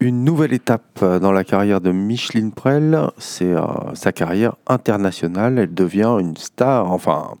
Une 0.00 0.24
nouvelle 0.24 0.52
étape 0.52 1.04
dans 1.04 1.30
la 1.30 1.44
carrière 1.44 1.80
de 1.80 1.92
Micheline 1.92 2.50
Prel, 2.50 2.98
c'est 3.16 3.52
euh, 3.52 3.62
sa 3.94 4.10
carrière 4.10 4.56
internationale. 4.66 5.56
Elle 5.56 5.74
devient 5.74 6.16
une 6.18 6.36
star, 6.36 6.90
enfin 6.90 7.34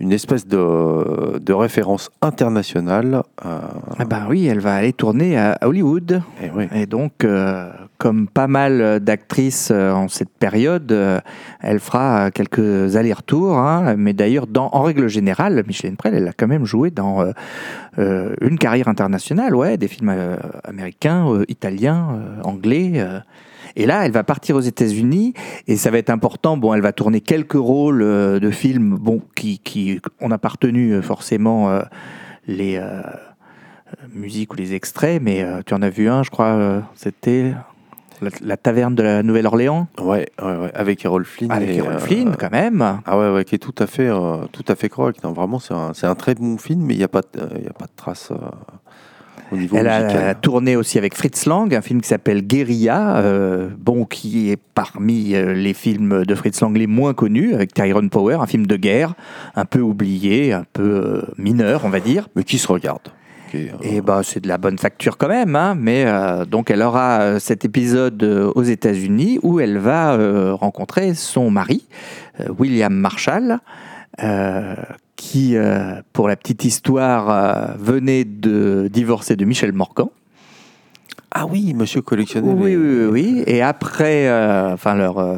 une 0.00 0.12
espèce 0.12 0.46
de, 0.46 1.38
de 1.38 1.52
référence 1.52 2.10
internationale. 2.22 3.22
euh, 3.44 3.58
Ah 3.98 4.04
bah 4.06 4.22
oui, 4.30 4.46
elle 4.46 4.60
va 4.60 4.74
aller 4.74 4.92
tourner 4.94 5.36
à 5.38 5.58
Hollywood. 5.62 6.22
et 6.42 6.50
oui. 6.54 6.68
Et 6.74 6.86
donc, 6.86 7.22
euh, 7.22 7.70
comme 7.98 8.26
pas 8.26 8.46
mal 8.46 9.00
d'actrices 9.00 9.70
euh, 9.70 9.92
en 9.92 10.08
cette 10.08 10.30
période, 10.30 10.90
euh, 10.90 11.20
elle 11.60 11.80
fera 11.80 12.30
quelques 12.30 12.96
allers-retours. 12.96 13.58
hein. 13.58 13.94
mais 13.98 14.14
d'ailleurs, 14.14 14.46
en 14.56 14.82
règle 14.82 15.06
générale, 15.08 15.62
Micheline 15.66 15.96
Prel, 15.96 16.14
elle 16.14 16.28
a 16.28 16.32
quand 16.32 16.48
même 16.48 16.64
joué 16.64 16.90
dans 16.90 17.22
euh, 17.98 18.34
une 18.40 18.56
carrière 18.58 18.88
internationale, 18.88 19.54
ouais, 19.54 19.76
des 19.76 19.88
films 19.88 20.14
américains, 20.64 21.26
italiens, 21.48 22.20
anglais. 22.42 23.04
Et 23.76 23.86
là, 23.86 24.04
elle 24.06 24.12
va 24.12 24.24
partir 24.24 24.56
aux 24.56 24.60
États-Unis 24.60 25.34
et 25.66 25.76
ça 25.76 25.90
va 25.90 25.98
être 25.98 26.10
important. 26.10 26.56
Bon, 26.56 26.74
elle 26.74 26.80
va 26.80 26.92
tourner 26.92 27.20
quelques 27.20 27.52
rôles 27.52 28.02
euh, 28.02 28.40
de 28.40 28.50
films, 28.50 28.96
bon, 28.96 29.22
qui, 29.34 29.58
qui 29.58 30.00
on 30.20 30.30
a 30.30 30.38
euh, 30.64 31.02
forcément 31.02 31.70
euh, 31.70 31.82
les 32.46 32.76
euh, 32.76 33.02
musiques 34.12 34.52
ou 34.52 34.56
les 34.56 34.74
extraits, 34.74 35.20
mais 35.22 35.42
euh, 35.42 35.60
tu 35.64 35.74
en 35.74 35.82
as 35.82 35.90
vu 35.90 36.08
un, 36.08 36.22
je 36.22 36.30
crois, 36.30 36.82
c'était 36.94 37.52
la, 38.20 38.30
la 38.42 38.56
taverne 38.56 38.94
de 38.94 39.02
la 39.02 39.22
Nouvelle-Orléans 39.22 39.86
Ouais, 40.00 40.28
ouais, 40.42 40.56
ouais, 40.56 40.70
avec 40.74 41.04
Errol 41.04 41.24
Flynn. 41.24 41.50
avec 41.50 41.70
et, 41.70 41.76
Errol 41.76 41.98
Flynn, 41.98 42.36
quand 42.38 42.50
même. 42.50 43.00
Ah 43.06 43.18
ouais, 43.18 43.32
ouais, 43.32 43.44
qui 43.44 43.54
est 43.54 43.58
tout 43.58 43.74
à 43.78 43.86
fait, 43.86 44.10
tout 44.52 44.64
à 44.68 44.74
fait 44.74 44.88
correct. 44.88 45.22
Non, 45.24 45.32
vraiment, 45.32 45.58
c'est 45.58 45.74
un, 45.74 45.92
un 46.02 46.14
très 46.14 46.34
bon 46.34 46.58
film, 46.58 46.82
mais 46.82 46.94
il 46.94 46.98
n'y 46.98 47.04
a 47.04 47.08
pas, 47.08 47.22
il 47.34 47.68
a 47.68 47.72
pas 47.72 47.86
de 47.86 47.92
trace 47.96 48.32
au 49.52 49.56
niveau 49.56 49.76
Elle 49.76 49.88
a 49.88 50.34
tourné 50.34 50.76
aussi 50.76 50.98
avec 50.98 51.14
Fritz 51.14 51.46
Lang, 51.46 51.74
un 51.74 51.82
film 51.82 52.00
qui 52.00 52.08
s'appelle 52.08 52.42
Guérilla, 52.42 53.18
euh, 53.18 53.68
bon, 53.78 54.04
qui 54.04 54.50
est 54.50 54.58
parmi 54.74 55.34
euh, 55.34 55.52
les 55.54 55.74
films 55.74 56.24
de 56.24 56.34
Fritz 56.34 56.60
Lang 56.60 56.76
les 56.76 56.86
moins 56.86 57.14
connus, 57.14 57.54
avec 57.54 57.74
Tyrone 57.74 58.10
Power, 58.10 58.38
un 58.40 58.46
film 58.46 58.66
de 58.66 58.76
guerre, 58.76 59.14
un 59.54 59.64
peu 59.64 59.80
oublié, 59.80 60.52
un 60.52 60.64
peu 60.72 60.82
euh, 60.82 61.22
mineur, 61.38 61.84
on 61.84 61.90
va 61.90 62.00
dire. 62.00 62.28
Mais 62.36 62.44
qui 62.44 62.58
se 62.58 62.68
regarde. 62.68 63.08
euh, 63.54 63.68
Et 63.82 64.00
bah, 64.00 64.20
c'est 64.22 64.40
de 64.40 64.48
la 64.48 64.58
bonne 64.58 64.78
facture 64.78 65.16
quand 65.16 65.28
même, 65.28 65.56
hein, 65.56 65.74
mais 65.76 66.04
euh, 66.06 66.44
donc 66.44 66.70
elle 66.70 66.82
aura 66.82 67.20
euh, 67.20 67.38
cet 67.38 67.64
épisode 67.64 68.22
aux 68.54 68.62
États-Unis 68.62 69.38
où 69.42 69.60
elle 69.60 69.78
va 69.78 70.16
rencontrer 70.54 71.14
son 71.14 71.50
mari, 71.50 71.84
William 72.58 72.94
Marshall, 72.94 73.58
euh, 74.22 74.74
qui, 75.16 75.56
euh, 75.56 76.00
pour 76.12 76.28
la 76.28 76.36
petite 76.36 76.64
histoire, 76.64 77.30
euh, 77.30 77.74
venait 77.78 78.24
de 78.24 78.88
divorcer 78.90 79.36
de 79.36 79.44
Michel 79.44 79.72
Morgan. 79.72 80.08
Ah 81.32 81.46
oui, 81.46 81.74
monsieur 81.74 82.02
collectionneur. 82.02 82.56
Oui, 82.56 82.74
oui, 82.74 83.04
oui, 83.04 83.06
oui. 83.06 83.44
Et 83.46 83.62
après, 83.62 84.28
euh, 84.28 84.72
enfin, 84.74 84.96
leur, 84.96 85.18
euh, 85.18 85.36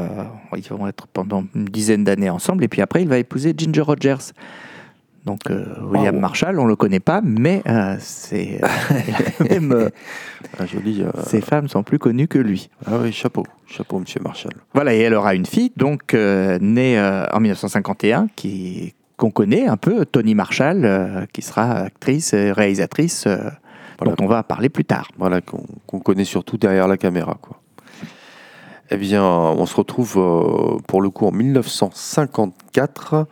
ils 0.56 0.62
vont 0.68 0.86
être 0.86 1.06
pendant 1.06 1.44
une 1.54 1.66
dizaine 1.66 2.04
d'années 2.04 2.30
ensemble, 2.30 2.64
et 2.64 2.68
puis 2.68 2.80
après, 2.80 3.02
il 3.02 3.08
va 3.08 3.18
épouser 3.18 3.54
Ginger 3.56 3.82
Rogers. 3.82 4.32
Donc, 5.25 5.49
euh, 5.50 5.65
William. 5.82 6.19
Marshall, 6.19 6.58
on 6.58 6.65
le 6.67 6.75
connaît 6.75 6.99
pas, 7.00 7.21
mais 7.23 7.63
euh, 7.69 7.95
c'est 8.00 8.61
même, 9.49 9.71
euh, 9.71 9.89
joli. 10.67 11.02
euh, 11.02 11.11
ses 11.25 11.41
femmes 11.41 11.69
sont 11.69 11.85
plus 11.85 12.00
connues 12.00 12.26
que 12.26 12.39
lui. 12.39 12.69
Ah 12.87 12.97
oui, 13.00 13.13
chapeau. 13.13 13.45
Chapeau, 13.69 14.00
monsieur 14.00 14.21
Marshall. 14.21 14.52
Voilà, 14.75 14.95
et 14.95 14.99
elle 14.99 15.15
aura 15.15 15.35
une 15.37 15.47
fille, 15.47 15.73
donc 15.76 16.15
née 16.15 17.00
en 17.32 17.39
1951, 17.41 18.28
qui 18.35 18.95
qu'on 19.17 19.30
connaît 19.30 19.69
un 19.69 19.76
peu, 19.76 20.04
Tony 20.04 20.35
Marshall, 20.35 21.28
qui 21.32 21.43
sera 21.43 21.71
actrice, 21.82 22.32
et 22.32 22.50
réalisatrice, 22.50 23.28
Voilà. 23.28 24.17
dont 24.17 24.25
on 24.25 24.26
va 24.26 24.43
parler 24.43 24.69
plus 24.69 24.85
tard. 24.85 25.06
Voilà, 25.19 25.41
qu'on 25.41 26.00
connaît 26.00 26.25
surtout 26.25 26.56
derrière 26.56 26.89
la 26.89 26.97
caméra. 26.97 27.39
Quoi. 27.41 27.61
Eh 28.91 28.97
bien, 28.97 29.23
on 29.25 29.65
se 29.67 29.76
retrouve 29.76 30.80
pour 30.89 31.00
le 31.00 31.11
coup 31.11 31.26
en 31.26 31.30
1954 31.32 33.26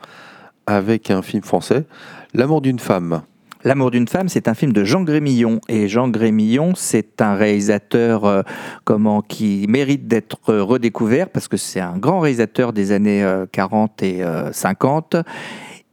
avec 0.67 1.11
un 1.11 1.21
film 1.21 1.43
français, 1.43 1.85
L'amour 2.33 2.61
d'une 2.61 2.79
femme. 2.79 3.23
L'amour 3.63 3.91
d'une 3.91 4.07
femme, 4.07 4.27
c'est 4.27 4.47
un 4.47 4.53
film 4.53 4.73
de 4.73 4.83
Jean 4.83 5.03
Grémillon. 5.03 5.59
Et 5.67 5.87
Jean 5.87 6.07
Grémillon, 6.07 6.73
c'est 6.75 7.21
un 7.21 7.35
réalisateur 7.35 8.25
euh, 8.25 8.41
comment, 8.85 9.21
qui 9.21 9.65
mérite 9.67 10.07
d'être 10.07 10.55
redécouvert 10.55 11.29
parce 11.29 11.47
que 11.47 11.57
c'est 11.57 11.79
un 11.79 11.97
grand 11.97 12.21
réalisateur 12.21 12.73
des 12.73 12.91
années 12.91 13.23
euh, 13.23 13.45
40 13.51 14.01
et 14.01 14.23
euh, 14.23 14.51
50. 14.51 15.17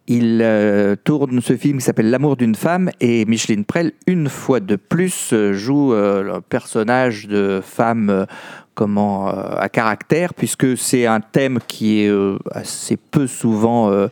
Il 0.07 0.41
euh, 0.43 0.97
tourne 0.97 1.43
ce 1.43 1.55
film 1.55 1.79
qui 1.79 1.85
s'appelle 1.85 2.09
L'amour 2.09 2.37
d'une 2.39 2.55
femme 2.55 2.91
et 3.01 3.27
Micheline 3.27 3.67
Prel, 3.67 3.93
une 4.07 4.31
fois 4.31 4.61
de 4.61 4.77
plus, 4.77 5.35
euh, 5.35 5.53
joue 5.53 5.93
le 5.93 6.41
personnage 6.41 7.29
de 7.29 7.61
femme 7.63 8.27
comment, 8.79 9.29
euh, 9.29 9.33
à 9.59 9.69
caractère, 9.69 10.33
puisque 10.35 10.79
c'est 10.79 11.05
un 11.05 11.19
thème 11.19 11.59
qui 11.67 12.05
est 12.05 12.09
euh, 12.09 12.39
assez 12.53 12.97
peu 12.97 13.27
souvent 13.27 13.91
euh, 13.91 14.07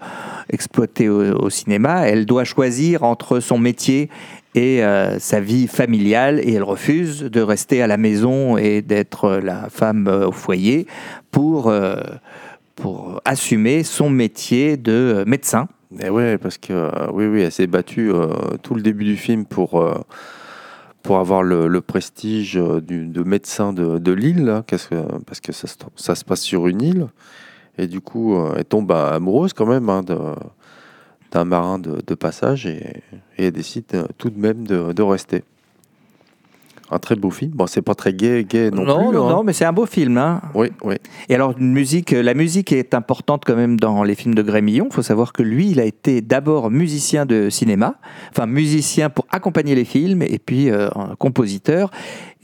exploité 0.50 1.08
au, 1.08 1.48
cinéma. 1.50 2.08
Elle 2.08 2.26
doit 2.26 2.42
choisir 2.42 3.04
entre 3.04 3.38
son 3.38 3.58
métier 3.58 4.10
et 4.56 4.82
sa 5.18 5.38
vie 5.38 5.66
familiale 5.66 6.40
et 6.42 6.54
elle 6.54 6.62
refuse 6.62 7.20
de 7.20 7.40
rester 7.42 7.82
à 7.82 7.86
la 7.86 7.98
maison 7.98 8.56
et 8.56 8.80
d'être 8.80 9.38
la 9.42 9.68
femme 9.68 10.08
au 10.08 10.32
foyer 10.32 10.86
pour, 11.30 11.70
pour 12.74 13.20
assumer 13.26 13.84
son 13.84 14.08
métier 14.08 14.78
de 14.78 15.24
médecin. 15.26 15.68
Et 16.00 16.08
ouais, 16.08 16.38
parce 16.38 16.56
que 16.56 16.90
oui, 17.12 17.26
oui, 17.26 17.42
elle 17.42 17.52
s'est 17.52 17.66
battue 17.66 18.10
tout 18.62 18.74
le 18.74 18.80
début 18.80 19.04
du 19.04 19.16
film 19.16 19.44
pour, 19.44 19.84
pour 21.06 21.18
avoir 21.18 21.42
le, 21.44 21.80
prestige 21.80 22.56
euh, 22.56 22.80
du, 22.80 23.06
de 23.06 23.22
médecin 23.22 23.72
de, 23.72 24.12
l'île, 24.12 24.62
parce 24.66 25.40
que 25.40 25.52
ça, 25.52 25.68
se- 25.68 26.24
passe 26.24 26.40
sur 26.40 26.66
une 26.66 26.82
île. 26.82 27.06
Et 27.78 27.86
du 27.86 28.00
coup, 28.00 28.34
euh, 28.34 28.54
elle 28.56 28.64
tombe 28.64 28.86
bah, 28.86 29.14
amoureuse 29.14 29.52
quand 29.52 29.66
même 29.66 29.88
hein, 29.88 30.02
d'un 31.30 31.44
marin 31.44 31.78
de, 31.78 32.14
passage 32.14 32.66
et, 32.66 33.02
et 33.38 33.50
décide 33.52 33.84
euh, 33.94 34.06
tout 34.18 34.30
de 34.30 34.38
même 34.38 34.66
de, 34.66 34.92
de 34.92 35.02
rester. 35.02 35.44
Un 36.90 36.98
très 36.98 37.16
beau 37.16 37.30
film. 37.30 37.52
Bon, 37.54 37.66
c'est 37.66 37.82
pas 37.82 37.94
très 37.94 38.12
gay, 38.12 38.44
gay 38.44 38.70
non, 38.70 38.84
non, 38.84 39.08
plus. 39.08 39.16
non, 39.16 39.26
hein. 39.26 39.30
non, 39.30 39.44
mais 39.44 39.52
c'est 39.52 39.64
un 39.64 39.72
beau 39.72 39.86
film. 39.86 40.18
Hein. 40.18 40.40
Oui, 40.54 40.68
oui. 40.84 40.94
Et 41.28 41.34
alors, 41.34 41.54
une 41.58 41.72
musique, 41.72 42.12
la 42.12 42.34
musique 42.34 42.72
est 42.72 42.94
importante 42.94 43.42
quand 43.44 43.56
même 43.56 43.78
dans 43.78 44.04
les 44.04 44.14
films 44.14 44.34
de 44.34 44.42
Grémillon. 44.42 44.86
Il 44.90 44.94
faut 44.94 45.02
savoir 45.02 45.32
que 45.32 45.42
lui, 45.42 45.70
il 45.70 45.80
a 45.80 45.84
été 45.84 46.20
d'abord 46.20 46.70
musicien 46.70 47.26
de 47.26 47.50
cinéma, 47.50 47.96
enfin 48.30 48.46
musicien 48.46 49.10
pour 49.10 49.26
accompagner 49.30 49.74
les 49.74 49.84
films, 49.84 50.22
et 50.22 50.38
puis 50.38 50.70
euh, 50.70 50.88
compositeur. 51.18 51.90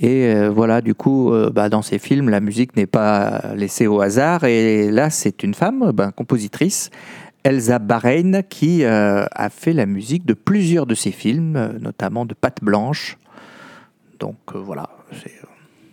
Et 0.01 0.35
euh, 0.35 0.51
voilà, 0.51 0.81
du 0.81 0.95
coup, 0.95 1.33
euh, 1.33 1.51
bah, 1.51 1.69
dans 1.69 1.83
ces 1.83 1.99
films, 1.99 2.29
la 2.29 2.41
musique 2.41 2.77
n'est 2.77 2.87
pas 2.87 3.55
laissée 3.55 3.87
au 3.87 4.01
hasard. 4.01 4.45
Et 4.45 4.91
là, 4.91 5.11
c'est 5.11 5.45
une 5.45 5.55
femme, 5.55 5.93
ben, 5.95 6.11
compositrice. 6.11 6.91
Elsa 7.45 7.79
Bahrein 7.79 8.43
qui 8.43 8.85
euh, 8.85 9.25
a 9.33 9.51
fait 9.51 9.73
la 9.73 9.87
musique 9.87 10.25
de 10.25 10.35
plusieurs 10.35 10.87
de 10.87 10.95
ses 10.95 11.11
films, 11.11 11.57
euh, 11.57 11.79
notamment 11.81 12.25
de 12.25 12.35
Pâte 12.35 12.59
Blanche. 12.63 13.19
Donc 14.23 14.37
euh, 14.55 14.59
voilà, 14.59 14.89
c'est 15.21 15.33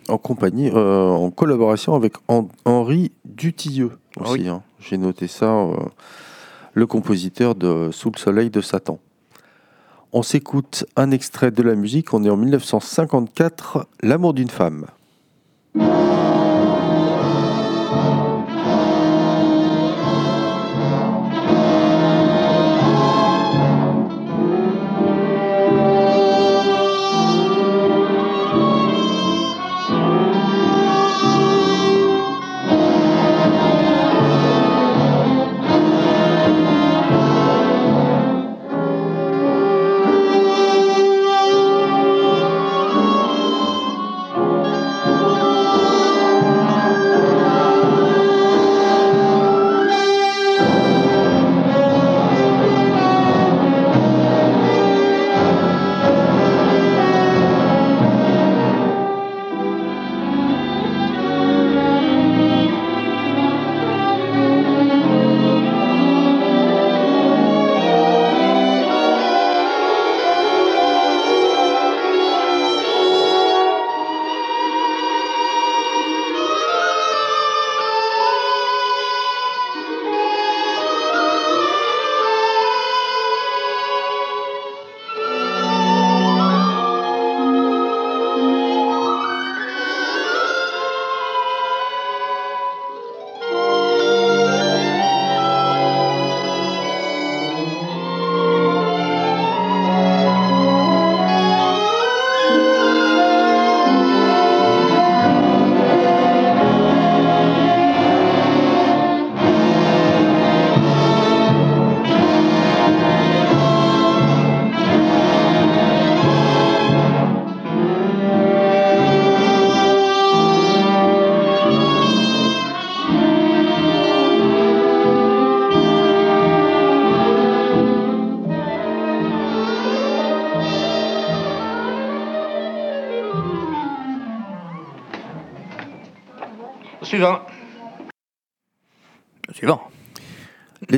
En 0.08 0.18
compagnie, 0.20 0.70
euh, 0.74 1.10
en 1.10 1.32
collaboration 1.32 1.96
avec 1.96 2.14
Hen- 2.28 2.48
Henri 2.64 3.12
Dutilleux 3.26 3.98
aussi. 4.20 4.32
Oui. 4.34 4.48
hein. 4.48 4.62
J'ai 4.80 4.98
noté 5.00 5.28
ça, 5.28 5.48
euh, 5.52 5.76
le 6.76 6.86
compositeur 6.86 7.56
de 7.56 7.90
Sous 7.92 8.12
le 8.12 8.20
soleil 8.20 8.50
de 8.52 8.62
Satan. 8.62 9.00
On 10.14 10.22
s'écoute 10.22 10.86
un 10.96 11.10
extrait 11.12 11.50
de 11.52 11.64
la 11.64 11.74
musique. 11.76 12.14
On 12.14 12.24
est 12.24 12.30
en 12.30 12.38
1954, 12.38 13.88
L'amour 14.04 14.34
d'une 14.36 14.50
femme. 14.50 14.86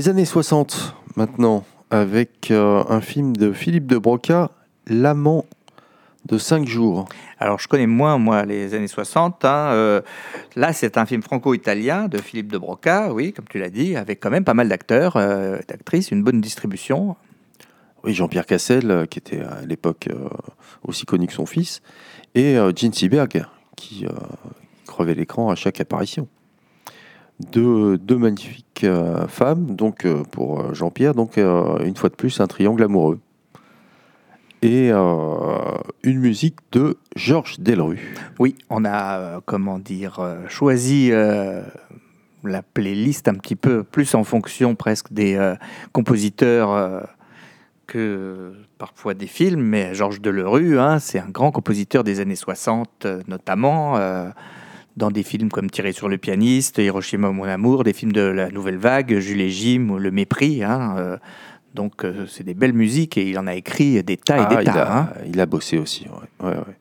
Les 0.01 0.09
années 0.09 0.25
60, 0.25 0.95
maintenant, 1.15 1.63
avec 1.91 2.49
euh, 2.49 2.83
un 2.89 3.01
film 3.01 3.37
de 3.37 3.53
Philippe 3.53 3.85
de 3.85 3.99
Broca, 3.99 4.49
L'amant 4.87 5.45
de 6.25 6.39
5 6.39 6.67
jours. 6.67 7.07
Alors, 7.37 7.59
je 7.59 7.67
connais 7.67 7.85
moins, 7.85 8.17
moi, 8.17 8.43
les 8.43 8.73
années 8.73 8.87
60. 8.87 9.45
hein, 9.45 9.49
euh, 9.73 10.01
là, 10.55 10.73
c'est 10.73 10.97
un 10.97 11.05
film 11.05 11.21
franco-italien 11.21 12.07
de 12.07 12.17
Philippe 12.17 12.51
de 12.51 12.57
Broca, 12.57 13.13
oui, 13.13 13.31
comme 13.31 13.45
tu 13.47 13.59
l'as 13.59 13.69
dit, 13.69 13.95
avec 13.95 14.19
quand 14.19 14.31
même 14.31 14.43
pas 14.43 14.55
mal 14.55 14.69
d'acteurs, 14.69 15.17
euh, 15.17 15.59
d'actrices, 15.67 16.09
une 16.09 16.23
bonne 16.23 16.41
distribution. 16.41 17.15
Oui, 18.03 18.15
Jean-Pierre 18.15 18.47
Cassel, 18.47 18.89
euh, 18.89 19.05
qui 19.05 19.19
était 19.19 19.41
à 19.41 19.61
l'époque 19.67 20.09
aussi 20.81 21.05
connu 21.05 21.27
que 21.27 21.33
son 21.33 21.45
fils, 21.45 21.83
et 22.33 22.55
Gene 22.75 22.91
Seberg, 22.91 23.45
qui 23.75 24.07
crevait 24.87 25.13
l'écran 25.13 25.51
à 25.51 25.55
chaque 25.55 25.79
apparition. 25.79 26.27
Deux, 27.51 27.97
deux 27.97 28.17
magnifiques 28.17 28.83
euh, 28.83 29.27
femmes, 29.27 29.75
donc 29.75 30.05
euh, 30.05 30.23
pour 30.23 30.59
euh, 30.59 30.73
Jean-Pierre, 30.73 31.13
donc 31.13 31.37
une 31.37 31.95
fois 31.95 32.09
de 32.09 32.15
plus 32.15 32.39
un 32.39 32.47
triangle 32.47 32.83
amoureux. 32.83 33.19
Et 34.63 34.91
une 34.91 36.19
musique 36.19 36.57
de 36.71 36.95
Georges 37.15 37.59
Delru. 37.59 38.13
Oui, 38.37 38.55
on 38.69 38.85
a, 38.85 39.41
comment 39.47 39.79
dire, 39.79 40.19
choisi 40.49 41.09
la 41.09 42.61
playlist 42.61 43.27
un 43.27 43.33
petit 43.33 43.55
peu 43.55 43.83
plus 43.83 44.13
en 44.13 44.23
fonction 44.23 44.75
presque 44.75 45.11
des 45.11 45.55
compositeurs 45.93 47.07
que 47.91 48.53
parfois 48.77 49.13
des 49.13 49.27
films, 49.27 49.61
mais 49.61 49.93
Georges 49.93 50.21
Delerue, 50.21 50.79
hein, 50.79 50.99
c'est 50.99 51.19
un 51.19 51.27
grand 51.27 51.51
compositeur 51.51 52.05
des 52.05 52.21
années 52.21 52.37
60 52.37 53.05
euh, 53.05 53.21
notamment, 53.27 53.99
dans 54.97 55.11
des 55.11 55.23
films 55.23 55.49
comme 55.49 55.69
Tirer 55.69 55.91
sur 55.93 56.09
le 56.09 56.17
pianiste, 56.17 56.77
Hiroshima 56.77 57.31
mon 57.31 57.43
amour, 57.45 57.83
des 57.83 57.93
films 57.93 58.11
de 58.11 58.21
la 58.21 58.49
nouvelle 58.51 58.77
vague, 58.77 59.19
Jules 59.19 59.41
et 59.41 59.49
Jim 59.49 59.89
ou 59.89 59.97
Le 59.97 60.11
mépris. 60.11 60.63
hein, 60.63 60.95
euh, 60.97 61.17
donc 61.73 62.03
euh, 62.03 62.25
c'est 62.27 62.43
des 62.43 62.53
belles 62.53 62.73
musiques 62.73 63.17
et 63.17 63.29
il 63.29 63.39
en 63.39 63.47
a 63.47 63.55
écrit 63.55 64.03
des 64.03 64.17
tas 64.17 64.37
et 64.39 64.45
Ah, 64.49 64.55
des 64.55 64.61
il, 64.63 64.65
tas. 64.65 64.83
a, 64.83 64.99
hein. 64.99 65.09
il 65.25 65.39
a 65.39 65.45
bossé 65.45 65.77
aussi. 65.77 66.05
ouais, 66.41 66.47
ouais, 66.49 66.55
ouais. 66.57 66.75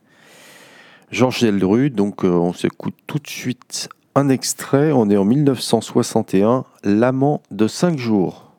Georges 1.12 1.42
Delru, 1.42 1.90
donc 1.90 2.24
euh, 2.24 2.28
on 2.28 2.52
s'écoute 2.52 2.94
tout 3.06 3.18
de 3.18 3.28
suite 3.28 3.88
un 4.14 4.28
extrait. 4.28 4.90
On 4.92 5.08
est 5.10 5.16
en 5.16 5.24
1961, 5.24 6.64
L'amant 6.84 7.42
de 7.50 7.66
5 7.68 7.98
jours. 7.98 8.49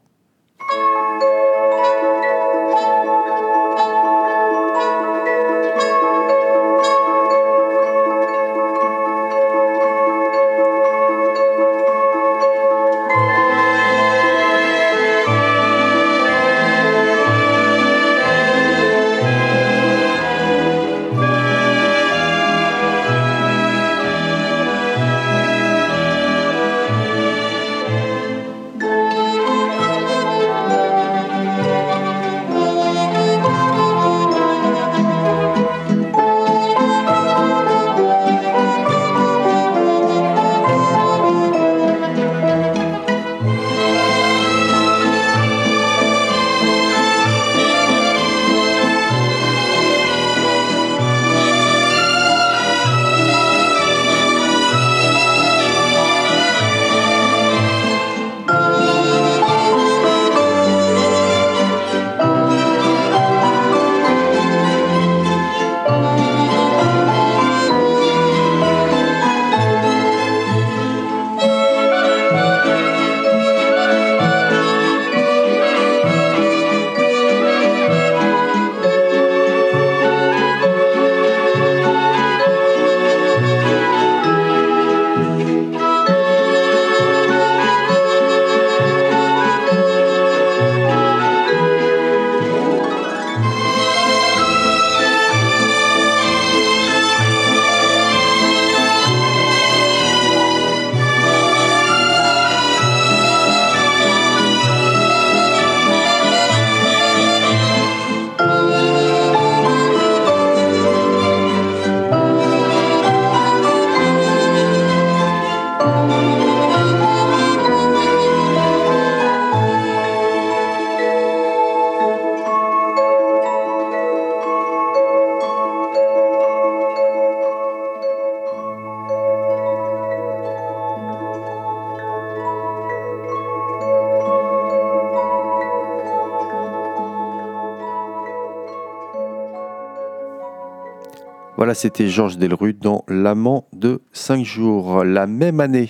C'était 141.74 142.10
Georges 142.10 142.38
Delru 142.38 142.74
dans 142.74 143.04
L'amant 143.08 143.68
de 143.72 144.02
5 144.14 144.44
jours. 144.44 145.04
La 145.04 145.28
même 145.28 145.60
année, 145.60 145.90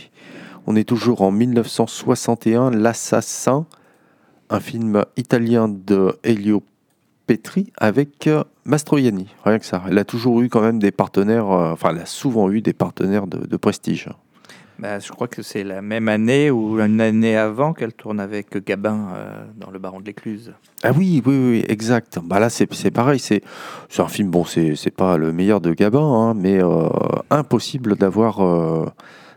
on 0.68 0.76
est 0.76 0.84
toujours 0.84 1.22
en 1.22 1.32
1961, 1.32 2.72
L'Assassin, 2.72 3.66
un 4.50 4.60
film 4.60 5.04
italien 5.18 5.68
de 5.68 6.18
Elio 6.24 6.64
Petri 7.26 7.72
avec 7.78 8.28
euh, 8.28 8.44
Mastroianni. 8.66 9.28
Rien 9.44 9.60
que 9.60 9.66
ça. 9.66 9.84
Elle 9.88 9.98
a 9.98 10.06
toujours 10.06 10.42
eu 10.42 10.50
quand 10.50 10.62
même 10.62 10.80
des 10.80 10.92
partenaires, 10.92 11.50
euh, 11.50 11.72
enfin, 11.72 11.90
elle 11.92 12.02
a 12.02 12.06
souvent 12.06 12.52
eu 12.52 12.62
des 12.62 12.74
partenaires 12.74 13.28
de 13.28 13.58
prestige. 13.58 14.10
Bah, 14.82 14.98
je 14.98 15.10
crois 15.12 15.28
que 15.28 15.44
c'est 15.44 15.64
la 15.64 15.82
même 15.84 16.10
année 16.10 16.50
ou 16.50 16.80
une 16.80 17.00
année 17.02 17.38
avant 17.38 17.72
qu'elle 17.74 17.94
tourne 17.94 18.20
avec 18.20 18.58
Gabin 18.66 19.10
euh, 19.16 19.44
dans 19.56 19.70
Le 19.70 19.78
Baron 19.78 20.00
de 20.00 20.06
l'Écluse. 20.06 20.54
Ah 20.82 20.90
oui, 20.98 21.22
oui, 21.24 21.38
oui, 21.38 21.66
exact. 21.70 22.18
Bah 22.24 22.40
là, 22.40 22.50
c'est 22.50 22.66
pareil. 22.90 23.20
C'est 23.20 23.44
un 24.00 24.08
film, 24.08 24.32
bon, 24.32 24.44
c'est 24.44 24.90
pas 24.96 25.18
le 25.18 25.32
meilleur 25.34 25.62
de 25.62 25.74
Gabin, 25.74 26.02
hein, 26.02 26.34
mais 26.34 26.64
euh, 26.64 26.90
impossible 27.30 27.96
d'avoir 27.96 28.40
euh, 28.44 28.88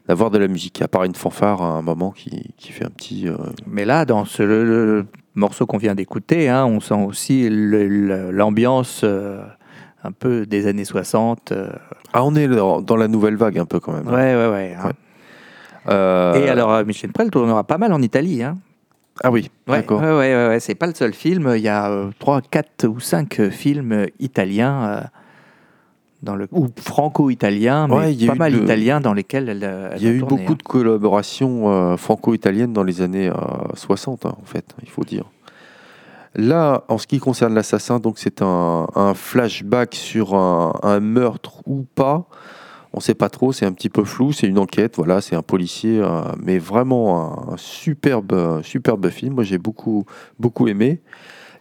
d'avoir 0.08 0.30
de 0.30 0.38
la 0.38 0.48
musique, 0.48 0.80
à 0.80 0.88
part 0.88 1.04
une 1.04 1.14
fanfare 1.14 1.60
à 1.62 1.66
un 1.72 1.82
moment 1.82 2.10
qui, 2.10 2.54
qui 2.56 2.72
fait 2.72 2.84
un 2.86 2.90
petit. 2.90 3.26
Mais 3.66 3.84
là, 3.84 4.06
dans 4.06 4.24
ce, 4.24 4.42
le, 4.42 4.64
le 4.64 5.06
morceau 5.34 5.66
qu'on 5.66 5.78
vient 5.78 5.94
d'écouter, 5.94 6.48
hein, 6.48 6.64
on 6.64 6.80
sent 6.80 6.94
aussi 7.06 7.48
l'ambiance 7.50 9.04
un 10.04 10.12
peu 10.12 10.46
des 10.46 10.66
années 10.66 10.84
60. 10.84 11.52
euh. 11.52 11.70
Ah, 12.12 12.24
on 12.24 12.34
est 12.36 12.46
dans 12.48 12.96
la 12.96 13.08
nouvelle 13.08 13.36
vague 13.36 13.58
un 13.58 13.64
peu 13.66 13.80
quand 13.80 13.92
même. 13.92 14.06
Ouais, 14.06 14.34
ouais, 14.36 14.48
ouais. 14.48 14.76
hein. 14.78 14.86
Ouais. 14.88 14.92
Euh, 15.88 16.34
Et 16.34 16.48
alors, 16.48 16.72
euh, 16.72 16.84
Michel 16.84 17.12
Prel 17.12 17.30
tournera 17.30 17.64
pas 17.64 17.78
mal 17.78 17.92
en 17.92 18.00
Italie. 18.02 18.42
Hein. 18.42 18.56
Ah 19.22 19.30
oui, 19.30 19.50
Ouais, 19.68 19.76
d'accord. 19.78 20.00
ouais, 20.00 20.10
ouais, 20.12 20.48
ouais, 20.48 20.60
c'est 20.60 20.74
pas 20.74 20.86
le 20.86 20.94
seul 20.94 21.14
film. 21.14 21.52
Il 21.56 21.62
y 21.62 21.68
a 21.68 21.88
euh, 21.90 22.10
trois, 22.18 22.40
quatre 22.40 22.86
ou 22.88 22.98
cinq 23.00 23.38
euh, 23.38 23.50
films 23.50 24.06
italiens 24.18 24.84
euh, 24.84 25.00
dans 26.22 26.34
le 26.36 26.48
ou 26.52 26.68
franco-italiens, 26.80 27.86
mais 27.86 28.26
pas 28.26 28.34
mal 28.34 28.52
de- 28.52 28.62
italiens 28.62 29.00
dans 29.00 29.12
lesquels 29.12 29.48
elle, 29.48 29.62
elle 29.62 29.98
Il 29.98 30.04
y 30.04 30.06
a 30.08 30.10
a 30.10 30.14
eu 30.14 30.18
tourné, 30.20 30.36
beaucoup 30.38 30.52
hein. 30.52 30.56
de 30.58 30.62
collaborations 30.62 31.96
franco-italiennes 31.96 32.72
dans 32.72 32.82
les 32.82 33.02
années 33.02 33.28
euh, 33.28 33.34
60, 33.74 34.26
hein, 34.26 34.34
en 34.40 34.44
fait, 34.46 34.64
il 34.82 34.88
faut 34.90 35.04
dire. 35.04 35.24
Là, 36.34 36.82
en 36.88 36.98
ce 36.98 37.06
qui 37.06 37.20
concerne 37.20 37.54
l'assassin, 37.54 38.00
donc 38.00 38.18
c'est 38.18 38.42
un, 38.42 38.88
un 38.96 39.14
flashback 39.14 39.94
sur 39.94 40.34
un, 40.34 40.72
un 40.82 40.98
meurtre 40.98 41.60
ou 41.66 41.84
pas. 41.94 42.24
On 42.96 43.00
sait 43.00 43.14
pas 43.14 43.28
trop, 43.28 43.52
c'est 43.52 43.66
un 43.66 43.72
petit 43.72 43.88
peu 43.88 44.04
flou, 44.04 44.32
c'est 44.32 44.46
une 44.46 44.58
enquête, 44.58 44.94
voilà, 44.96 45.20
c'est 45.20 45.34
un 45.34 45.42
policier, 45.42 45.98
euh, 45.98 46.22
mais 46.40 46.58
vraiment 46.58 47.52
un, 47.52 47.56
superbe, 47.56 48.32
euh, 48.32 48.62
superbe 48.62 49.10
film. 49.10 49.34
Moi, 49.34 49.42
j'ai 49.42 49.58
beaucoup, 49.58 50.06
beaucoup 50.38 50.68
aimé. 50.68 51.00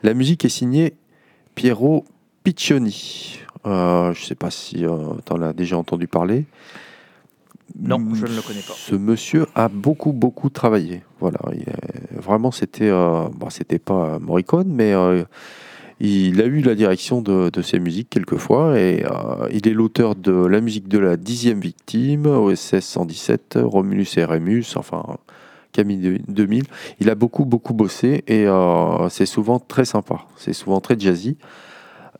La 0.04 0.13
musique 0.13 0.46
est 0.46 0.50
signée 0.50 0.93
Piero 1.56 2.06
Piccioni. 2.43 3.39
Euh, 3.65 4.13
je 4.13 4.24
sais 4.24 4.36
pas 4.36 4.52
si 4.52 4.86
tu 5.26 5.34
en 5.34 5.41
as 5.41 5.54
déjà 5.54 5.76
entendu 5.76 6.08
parler. 6.08 6.46
Non, 7.80 7.98
je 8.13 8.28
ne 8.28 8.36
le 8.36 8.41
connais 8.43 8.60
pas. 8.60 8.74
Ce 8.76 8.93
monsieur 8.93 9.48
a 9.56 9.69
beaucoup, 9.69 10.12
beaucoup 10.12 10.52
travaillé. 10.52 11.02
Voilà, 11.19 11.39
vraiment, 12.12 12.52
c'était, 12.52 12.91
bon, 12.91 13.50
c'était 13.50 13.80
pas 13.80 14.19
Morricone, 14.19 14.67
mais 14.67 14.93
il 16.06 16.42
a 16.42 16.46
eu 16.46 16.60
la 16.62 16.76
direction 16.76 17.22
de, 17.22 17.50
ses 17.62 17.80
musiques 17.80 18.10
quelquefois 18.10 18.78
et 18.78 19.06
euh, 19.06 19.48
il 19.52 19.70
est 19.70 19.74
l'auteur 19.74 20.16
de 20.16 20.34
la 20.34 20.60
musique 20.60 20.89
de 20.89 21.00
la 21.00 21.16
dixième 21.16 21.62
victime, 21.62 22.26
OSS 22.26 22.82
117, 22.82 23.60
Romulus 23.63 24.18
et 24.18 24.26
Remus, 24.26 24.66
enfin 24.76 25.02
Camille 25.72 26.22
2000. 26.28 26.66
Il 27.00 27.10
a 27.10 27.16
beaucoup 27.16 27.46
beaucoup 27.46 27.74
bossé 27.74 28.26
et 28.28 28.46
euh, 28.48 29.08
c'est 29.08 29.26
souvent 29.26 29.60
très 29.60 29.86
sympa, 29.86 30.26
c'est 30.36 30.52
souvent 30.52 30.82
très 30.82 31.00
jazzy. 31.00 31.38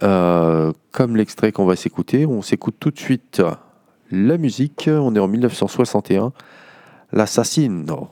Euh, 0.02 0.72
comme 0.94 1.18
l'extrait 1.18 1.52
qu'on 1.52 1.66
va 1.66 1.76
s'écouter, 1.76 2.26
on 2.26 2.42
s'écoute 2.42 2.76
tout 2.80 2.92
de 2.92 3.00
suite 3.00 3.42
la 4.12 4.38
musique, 4.38 4.90
on 4.92 5.14
est 5.14 5.20
en 5.20 5.28
1961, 5.28 6.32
L'Assassino. 7.12 8.10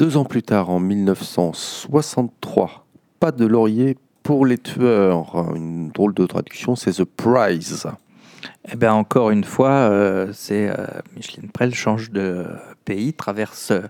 Deux 0.00 0.16
ans 0.16 0.24
plus 0.24 0.42
tard, 0.42 0.70
en 0.70 0.80
1963, 0.80 2.86
Pas 3.20 3.32
de 3.32 3.44
laurier 3.44 3.98
pour 4.22 4.46
les 4.46 4.56
tueurs. 4.56 5.54
Une 5.54 5.90
drôle 5.90 6.14
de 6.14 6.24
traduction, 6.24 6.74
c'est 6.74 6.92
The 6.92 7.04
Prize. 7.04 7.86
Eh 8.72 8.76
bien, 8.76 8.94
encore 8.94 9.28
une 9.28 9.44
fois, 9.44 9.72
euh, 9.72 10.32
c'est 10.32 10.70
euh, 10.70 10.86
Micheline 11.14 11.50
Prel 11.50 11.74
change 11.74 12.12
de 12.12 12.46
pays, 12.86 13.12
traverse 13.12 13.72
euh, 13.72 13.82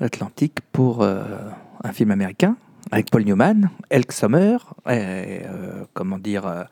l'Atlantique 0.00 0.58
pour 0.72 1.04
un 1.04 1.92
film 1.92 2.10
américain 2.10 2.56
avec 2.90 3.08
Paul 3.12 3.22
Newman, 3.22 3.70
Elk 3.90 4.10
Summer, 4.10 4.74
et, 4.90 5.42
comment 5.94 6.18
dire, 6.18 6.66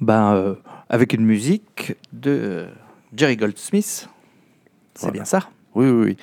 ben, 0.00 0.54
avec 0.88 1.12
une 1.12 1.24
musique 1.24 1.96
de 2.12 2.68
Jerry 3.12 3.36
Goldsmith. 3.36 4.08
C'est 4.94 5.10
bien 5.10 5.24
ça 5.24 5.48
Oui, 5.74 5.90
oui, 5.90 6.04
oui. 6.04 6.16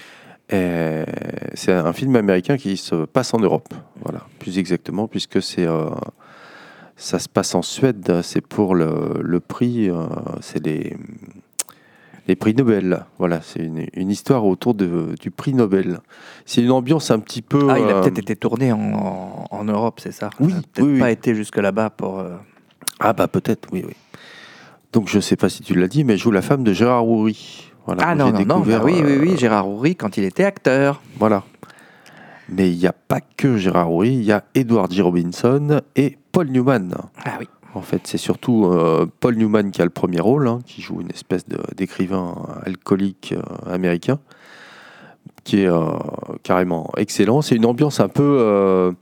C'est 0.51 1.71
un 1.71 1.93
film 1.93 2.15
américain 2.15 2.57
qui 2.57 2.75
se 2.75 3.05
passe 3.05 3.33
en 3.33 3.39
Europe, 3.39 3.73
voilà, 4.03 4.25
plus 4.39 4.57
exactement, 4.57 5.07
puisque 5.07 5.41
c'est 5.41 5.65
euh, 5.65 5.89
ça 6.97 7.19
se 7.19 7.29
passe 7.29 7.55
en 7.55 7.61
Suède. 7.61 8.19
C'est 8.21 8.41
pour 8.41 8.75
le, 8.75 9.13
le 9.21 9.39
prix, 9.39 9.89
euh, 9.89 10.07
c'est 10.41 10.65
les, 10.65 10.97
les 12.27 12.35
prix 12.35 12.53
Nobel. 12.53 13.05
Voilà, 13.17 13.41
c'est 13.41 13.61
une, 13.61 13.85
une, 13.93 14.11
histoire 14.11 14.45
autour 14.45 14.73
de, 14.73 15.15
du 15.21 15.31
prix 15.31 15.53
Nobel. 15.53 15.99
C'est 16.45 16.61
une 16.61 16.71
ambiance 16.71 17.11
un 17.11 17.19
petit 17.19 17.41
peu. 17.41 17.69
Ah, 17.69 17.79
il 17.79 17.85
a 17.85 17.97
euh, 17.97 18.01
peut-être 18.01 18.19
été 18.19 18.35
tourné 18.35 18.73
en, 18.73 19.45
en, 19.49 19.63
Europe, 19.63 20.01
c'est 20.03 20.11
ça? 20.11 20.31
Oui, 20.41 20.53
peut-être 20.73 20.85
oui, 20.85 20.99
pas 20.99 21.11
été 21.11 21.33
jusque 21.33 21.57
là-bas 21.57 21.91
pour. 21.91 22.23
Ah 22.99 23.13
bah 23.13 23.27
peut-être, 23.27 23.69
oui, 23.71 23.83
oui. 23.87 23.95
Donc 24.91 25.07
je 25.07 25.21
sais 25.21 25.37
pas 25.37 25.47
si 25.47 25.63
tu 25.63 25.75
l'as 25.75 25.87
dit, 25.87 26.03
mais 26.03 26.17
joue 26.17 26.31
la 26.31 26.41
femme 26.41 26.65
de 26.65 26.73
Gérard 26.73 27.07
Houry 27.07 27.70
ah 27.87 28.15
non, 28.15 28.31
non, 28.31 28.45
non, 28.45 28.59
bah 28.59 28.81
oui, 28.83 29.01
oui, 29.03 29.17
oui, 29.19 29.31
euh, 29.33 29.37
Gérard 29.37 29.67
Houry 29.67 29.95
quand 29.95 30.17
il 30.17 30.23
était 30.23 30.43
acteur. 30.43 31.01
Voilà. 31.17 31.43
Mais 32.49 32.69
il 32.69 32.77
n'y 32.77 32.87
a 32.87 32.93
pas 32.93 33.19
que 33.21 33.57
Gérard 33.57 33.91
Houry, 33.91 34.09
il 34.13 34.23
y 34.23 34.31
a 34.31 34.43
Edward 34.55 34.91
G. 34.91 35.01
Robinson 35.01 35.81
et 35.95 36.17
Paul 36.31 36.47
Newman. 36.49 36.95
Ah 37.25 37.37
oui. 37.39 37.47
En 37.73 37.81
fait, 37.81 38.01
c'est 38.05 38.17
surtout 38.17 38.65
euh, 38.65 39.05
Paul 39.21 39.35
Newman 39.35 39.71
qui 39.71 39.81
a 39.81 39.85
le 39.85 39.89
premier 39.91 40.19
rôle, 40.19 40.47
hein, 40.49 40.59
qui 40.65 40.81
joue 40.81 40.99
une 40.99 41.09
espèce 41.09 41.45
d'écrivain 41.77 42.35
alcoolique 42.65 43.33
euh, 43.37 43.73
américain, 43.73 44.19
qui 45.45 45.61
est 45.61 45.69
carrément 46.43 46.91
excellent. 46.97 47.41
C'est 47.41 47.55
une 47.55 47.65
ambiance 47.65 47.99
un 48.01 48.09
peu 48.09 48.93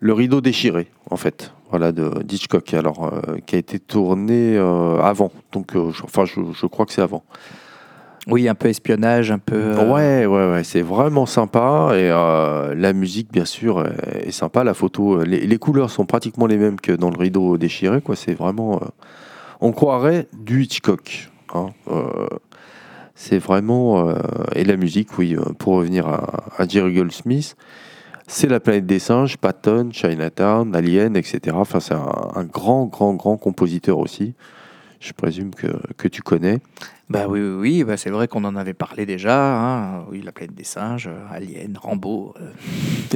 Le 0.00 0.12
rideau 0.12 0.40
déchiré, 0.40 0.88
en 1.10 1.16
fait, 1.16 1.52
voilà, 1.70 1.92
de 1.92 2.22
d'Hitchcock, 2.22 2.72
alors 2.74 3.12
qui 3.46 3.56
a 3.56 3.58
été 3.58 3.78
tourné 3.78 4.56
avant. 4.56 5.30
Donc, 5.52 5.72
je- 5.74 6.02
enfin, 6.04 6.24
je, 6.24 6.40
je 6.54 6.66
crois 6.66 6.86
que 6.86 6.92
c'est 6.92 7.02
avant. 7.02 7.22
Oui, 8.30 8.46
un 8.48 8.54
peu 8.54 8.68
espionnage, 8.68 9.30
un 9.30 9.38
peu. 9.38 9.56
euh, 9.56 9.90
Ouais, 9.90 10.26
ouais, 10.26 10.50
ouais, 10.52 10.64
c'est 10.64 10.82
vraiment 10.82 11.24
sympa. 11.24 11.90
Et 11.94 12.10
euh, 12.10 12.74
la 12.74 12.92
musique, 12.92 13.32
bien 13.32 13.46
sûr, 13.46 13.84
est, 13.86 14.28
est 14.28 14.32
sympa. 14.32 14.64
La 14.64 14.74
photo, 14.74 15.20
euh, 15.20 15.24
les, 15.24 15.58
couleurs 15.58 15.90
sont 15.90 16.04
pratiquement 16.04 16.46
les 16.46 16.58
mêmes 16.58 16.78
que 16.78 16.92
dans 16.92 17.08
le 17.10 17.16
rideau 17.18 17.56
déchiré, 17.56 18.02
quoi. 18.02 18.16
C'est 18.16 18.34
vraiment. 18.34 18.76
euh, 18.82 18.86
on 19.60 19.72
croirait 19.72 20.28
du 20.38 20.62
Hitchcock. 20.64 21.30
hein. 21.54 21.70
Euh, 21.90 22.26
c'est 23.14 23.38
vraiment. 23.38 24.08
euh, 24.10 24.14
et 24.54 24.64
la 24.64 24.76
musique, 24.76 25.16
oui, 25.18 25.34
euh, 25.34 25.42
pour 25.58 25.74
revenir 25.76 26.06
à, 26.06 26.66
Jerry 26.68 26.94
Goldsmith, 26.94 27.56
c'est 28.26 28.46
La 28.48 28.60
planète 28.60 28.84
des 28.84 28.98
singes, 28.98 29.38
Patton, 29.38 29.88
Chinatown, 29.90 30.76
Alien, 30.76 31.16
etc. 31.16 31.56
Enfin, 31.58 31.80
c'est 31.80 31.94
un 31.94 32.44
grand, 32.44 32.84
grand, 32.84 33.14
grand 33.14 33.38
compositeur 33.38 33.98
aussi. 33.98 34.34
Je 35.00 35.12
présume 35.12 35.54
que, 35.54 35.68
que 35.96 36.08
tu 36.08 36.22
connais. 36.22 36.58
Bah 37.08 37.26
oui, 37.28 37.40
oui, 37.40 37.56
oui, 37.78 37.84
bah 37.84 37.96
c'est 37.96 38.10
vrai 38.10 38.26
qu'on 38.28 38.44
en 38.44 38.56
avait 38.56 38.74
parlé 38.74 39.06
déjà. 39.06 39.56
hein. 39.56 40.04
Oui, 40.10 40.20
la 40.22 40.32
planète 40.32 40.54
des 40.54 40.64
singes, 40.64 41.06
euh, 41.08 41.24
Alien, 41.32 41.78
Rambo, 41.80 42.34
euh, 42.40 42.50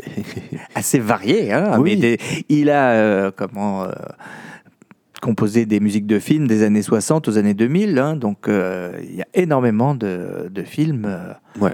assez 0.75 0.99
varié. 1.01 1.53
Hein, 1.53 1.79
Oui. 1.81 1.91
mais 1.95 1.97
des- 1.97 2.19
il 2.49 2.71
a 2.71 2.93
euh, 2.93 3.31
comment 3.35 3.83
euh, 3.83 3.93
composé 5.21 5.67
des 5.67 5.81
musiques 5.81 6.07
de 6.07 6.19
films 6.19 6.47
des 6.47 6.63
années 6.63 6.83
60 6.83 7.29
aux 7.29 7.37
années 7.37 7.55
2000. 7.55 7.99
hein, 7.99 8.17
donc 8.17 8.47
il 8.49 9.15
y 9.15 9.23
a 9.23 9.27
énormément 9.35 9.95
de, 9.95 10.49
de 10.51 10.63
films. 10.63 11.05
euh, 11.07 11.69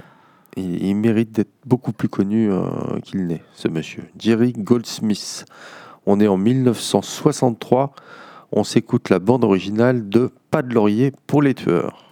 Il, 0.57 0.83
il 0.83 0.95
mérite 0.95 1.31
d'être 1.31 1.53
beaucoup 1.65 1.93
plus 1.93 2.09
connu 2.09 2.49
qu'il 3.03 3.27
n'est, 3.27 3.43
ce 3.53 3.67
monsieur. 3.67 4.03
Jerry 4.17 4.53
Goldsmith. 4.53 5.45
On 6.05 6.19
est 6.19 6.27
en 6.27 6.37
1963. 6.37 7.93
On 8.51 8.63
s'écoute 8.63 9.09
la 9.09 9.19
bande 9.19 9.43
originale 9.43 10.09
de 10.09 10.31
Pas 10.49 10.63
de 10.63 10.73
laurier 10.73 11.13
pour 11.27 11.41
les 11.41 11.53
tueurs. 11.53 12.08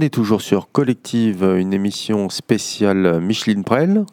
On 0.00 0.02
est 0.02 0.08
toujours 0.08 0.40
sur 0.40 0.72
Collective, 0.72 1.44
une 1.58 1.74
émission 1.74 2.30
spéciale 2.30 3.20
Micheline 3.20 3.64
Prel. 3.64 4.06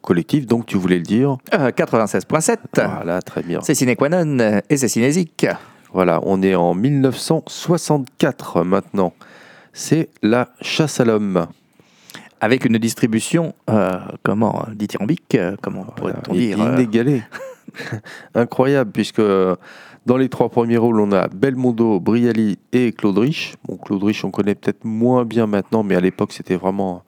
Collective, 0.00 0.46
donc 0.46 0.66
tu 0.66 0.76
voulais 0.76 0.98
le 0.98 1.02
dire. 1.02 1.38
euh, 1.54 1.70
96.7. 1.72 2.58
Voilà, 2.76 3.20
très 3.20 3.42
bien. 3.42 3.58
C'est 3.62 3.74
sine 3.74 3.96
qua 3.96 4.08
non 4.08 4.38
euh, 4.38 4.60
et 4.70 4.76
c'est 4.76 4.86
cinésique. 4.86 5.44
Voilà, 5.92 6.20
on 6.22 6.40
est 6.40 6.54
en 6.54 6.74
1964 6.74 8.62
maintenant. 8.62 9.12
C'est 9.72 10.08
la 10.22 10.50
chasse 10.60 11.00
à 11.00 11.04
l'homme. 11.04 11.48
Avec 12.40 12.64
une 12.64 12.78
distribution, 12.78 13.56
euh, 13.70 13.98
comment, 14.22 14.66
dithyrambique, 14.72 15.34
euh, 15.34 15.56
comment 15.60 15.82
pourrait-on 15.82 16.32
Voilà, 16.32 16.46
dire 16.46 16.62
euh, 16.62 16.74
Inégalée. 16.76 17.24
Incroyable, 18.36 18.92
puisque 18.92 19.18
euh, 19.18 19.56
dans 20.06 20.16
les 20.16 20.28
trois 20.28 20.48
premiers 20.48 20.76
rôles, 20.78 21.00
on 21.00 21.12
a 21.12 21.28
Belmondo, 21.28 22.00
Briali 22.00 22.58
et 22.72 22.92
Claude 22.92 23.18
Rich. 23.18 23.54
Bon, 23.66 23.76
Claude 23.76 24.02
Rich, 24.02 24.24
on 24.24 24.30
connaît 24.30 24.54
peut-être 24.54 24.84
moins 24.84 25.24
bien 25.24 25.46
maintenant, 25.46 25.82
mais 25.82 25.94
à 25.94 26.00
l'époque, 26.00 26.32
c'était 26.32 26.56
vraiment 26.56 27.02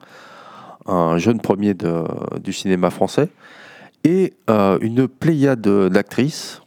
un 0.85 1.17
jeune 1.17 1.39
premier 1.41 1.73
de- 1.73 2.03
du 2.39 2.53
cinéma 2.53 2.89
français. 2.89 3.29
Et 4.03 4.33
euh, 4.49 4.77
une 4.81 5.07
pléiade 5.07 5.67
d'actrices, 5.89 6.61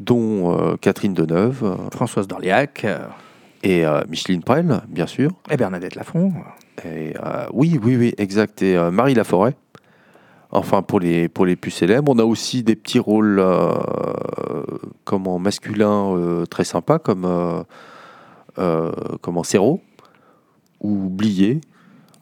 dont 0.00 0.58
euh, 0.58 0.76
Catherine 0.80 1.14
Deneuve 1.14 1.62
euh, 1.62 1.76
Françoise 1.92 2.26
d'Orliac 2.26 2.84
et 3.62 3.86
euh, 3.86 4.00
Micheline 4.08 4.42
Prel, 4.42 4.80
bien 4.88 5.06
sûr. 5.06 5.30
et 5.50 5.56
Bernadette 5.56 5.94
Lafont. 5.94 6.32
Et, 6.84 7.12
oui, 7.52 7.78
oui, 7.80 7.96
oui, 7.96 8.14
exact. 8.18 8.62
Et 8.62 8.76
Marie 8.90 9.14
Laforêt. 9.14 9.54
Enfin, 10.54 10.82
pour 10.82 11.00
les, 11.00 11.28
pour 11.28 11.46
les 11.46 11.56
plus 11.56 11.70
célèbres. 11.70 12.12
On 12.14 12.18
a 12.18 12.24
aussi 12.24 12.62
des 12.62 12.76
petits 12.76 12.98
rôles 12.98 13.38
euh, 13.40 13.72
comment, 15.04 15.38
masculins 15.38 16.14
euh, 16.14 16.44
très 16.44 16.64
sympas, 16.64 16.98
comme 16.98 17.24
euh, 17.24 17.62
euh, 18.58 18.92
comment, 19.22 19.44
Serrault 19.44 19.80
ou 20.80 21.08
Blié. 21.08 21.60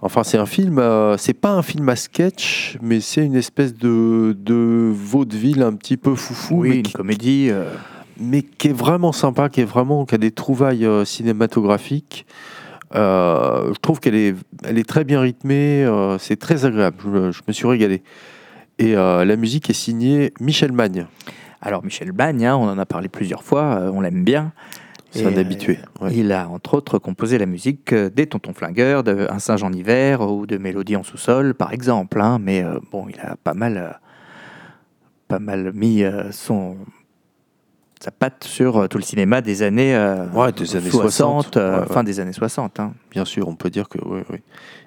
Enfin, 0.00 0.22
c'est 0.22 0.38
un 0.38 0.46
film, 0.46 0.78
euh, 0.78 1.16
c'est 1.18 1.34
pas 1.34 1.50
un 1.52 1.62
film 1.62 1.88
à 1.88 1.96
sketch, 1.96 2.78
mais 2.80 3.00
c'est 3.00 3.24
une 3.26 3.34
espèce 3.34 3.74
de, 3.74 4.34
de 4.38 4.90
vaudeville 4.94 5.62
un 5.62 5.74
petit 5.74 5.96
peu 5.96 6.14
foufou, 6.14 6.60
Oui, 6.60 6.68
mais, 6.70 6.76
une 6.76 6.82
qui, 6.84 6.92
comédie. 6.92 7.48
euh, 7.50 7.64
mais 8.18 8.42
qui 8.42 8.68
est 8.68 8.72
vraiment 8.72 9.12
sympa, 9.12 9.48
qui 9.48 9.60
est 9.60 9.64
vraiment, 9.64 10.06
qui 10.06 10.14
a 10.14 10.18
des 10.18 10.30
trouvailles 10.30 10.86
euh, 10.86 11.04
cinématographiques. 11.04 12.26
Euh, 12.94 13.72
je 13.72 13.78
trouve 13.80 14.00
qu'elle 14.00 14.14
est, 14.16 14.34
elle 14.64 14.78
est 14.78 14.88
très 14.88 15.04
bien 15.04 15.20
rythmée, 15.20 15.84
euh, 15.84 16.18
c'est 16.18 16.36
très 16.36 16.64
agréable. 16.64 16.96
Je, 17.04 17.08
me- 17.08 17.32
je 17.32 17.42
me 17.46 17.52
suis 17.52 17.66
régalé. 17.66 18.02
Et 18.78 18.96
euh, 18.96 19.24
la 19.24 19.36
musique 19.36 19.70
est 19.70 19.74
signée 19.74 20.32
Michel 20.40 20.72
Magne. 20.72 21.06
Alors 21.60 21.84
Michel 21.84 22.12
Bagne, 22.12 22.46
hein, 22.46 22.56
on 22.56 22.64
en 22.68 22.78
a 22.78 22.86
parlé 22.86 23.08
plusieurs 23.08 23.42
fois, 23.44 23.62
euh, 23.78 23.90
on 23.94 24.00
l'aime 24.00 24.24
bien. 24.24 24.52
C'est 25.12 25.26
un 25.26 25.36
habitué. 25.36 25.78
ouais. 26.00 26.14
Il 26.14 26.30
a 26.32 26.48
entre 26.48 26.74
autres 26.74 26.98
composé 27.00 27.36
la 27.36 27.46
musique 27.46 27.92
des 27.92 28.26
Tontons 28.28 28.54
Flingueurs, 28.54 29.02
de 29.02 29.26
Un 29.28 29.40
singe 29.40 29.62
en 29.64 29.72
hiver 29.72 30.20
ou 30.20 30.46
de 30.46 30.56
Mélodie 30.56 30.94
en 30.96 31.02
sous-sol, 31.02 31.54
par 31.54 31.72
exemple. 31.72 32.20
hein. 32.20 32.38
mais 32.40 32.62
euh, 32.62 32.78
bon, 32.92 33.06
il 33.08 33.18
a 33.20 33.34
pas 33.42 33.54
mal, 33.54 33.76
euh, 33.76 33.90
pas 35.28 35.40
mal 35.40 35.72
mis 35.74 36.04
son, 36.30 36.76
sa 38.02 38.10
patte 38.10 38.44
sur 38.44 38.78
euh, 38.78 38.86
tout 38.88 38.96
le 38.98 39.04
cinéma 39.04 39.42
des 39.42 39.62
années, 39.62 39.94
euh, 39.94 40.26
Ouais, 40.30 40.52
des 40.52 40.74
années 40.76 40.90
60, 40.90 41.56
euh, 41.56 41.74
ouais, 41.74 41.80
ouais. 41.80 41.92
fin 41.94 42.02
des 42.02 42.18
années 42.18 42.32
60. 42.32 42.80
hein. 42.80 42.92
Bien 43.10 43.24
sûr, 43.26 43.46
on 43.48 43.54
peut 43.56 43.70
dire 43.70 43.88
que 43.88 43.98
oui, 44.04 44.22
oui. 44.30 44.38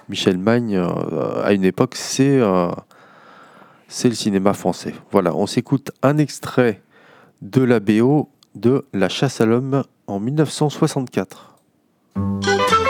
Michel 0.09 0.37
Magne, 0.37 0.75
euh, 0.75 1.43
à 1.43 1.53
une 1.53 1.63
époque, 1.63 1.95
c'est 1.95 2.39
euh, 2.39 2.69
c'est 3.87 4.09
le 4.09 4.15
cinéma 4.15 4.53
français. 4.53 4.93
Voilà, 5.11 5.35
on 5.35 5.45
s'écoute 5.45 5.91
un 6.01 6.17
extrait 6.17 6.81
de 7.41 7.61
la 7.61 7.79
BO 7.79 8.29
de 8.55 8.85
La 8.93 9.09
chasse 9.09 9.41
à 9.41 9.45
l'homme 9.45 9.83
en 10.07 10.19
1964.« 10.19 11.51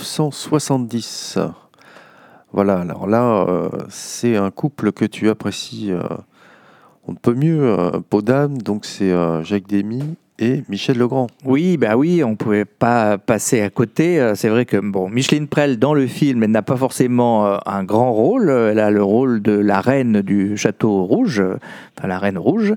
1970. 0.00 1.38
Voilà, 2.52 2.78
alors 2.78 3.06
là, 3.06 3.44
euh, 3.48 3.68
c'est 3.90 4.36
un 4.36 4.50
couple 4.50 4.92
que 4.92 5.04
tu 5.04 5.28
apprécies. 5.28 5.92
euh, 5.92 6.00
on 7.06 7.12
ne 7.12 7.16
peut 7.16 7.34
mieux. 7.34 7.62
Euh, 7.62 8.48
donc 8.48 8.86
c'est 8.86 9.12
euh, 9.12 9.44
Jacques 9.44 9.68
Demy 9.68 10.16
et 10.38 10.64
Michel 10.68 10.96
Legrand. 10.96 11.26
Oui, 11.44 11.76
bah 11.76 11.96
oui, 11.96 12.24
on 12.24 12.34
pouvait 12.34 12.64
pas 12.64 13.18
passer 13.18 13.60
à 13.60 13.68
côté. 13.68 14.32
C'est 14.36 14.48
vrai 14.48 14.64
que 14.64 14.78
bon, 14.78 15.10
Micheline 15.10 15.48
Prel 15.48 15.78
dans 15.78 15.92
le 15.92 16.06
film, 16.06 16.42
elle 16.42 16.50
n'a 16.50 16.62
pas 16.62 16.76
forcément 16.76 17.58
un 17.68 17.84
grand 17.84 18.12
rôle. 18.12 18.48
Elle 18.48 18.78
a 18.78 18.90
le 18.90 19.02
rôle 19.02 19.42
de 19.42 19.52
la 19.52 19.82
reine 19.82 20.22
du 20.22 20.56
château 20.56 21.04
rouge, 21.04 21.42
enfin 21.98 22.08
la 22.08 22.18
reine 22.18 22.38
rouge, 22.38 22.74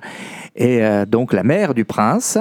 et 0.57 0.81
donc 1.07 1.31
la 1.31 1.43
mère 1.43 1.73
du 1.73 1.85
prince. 1.85 2.37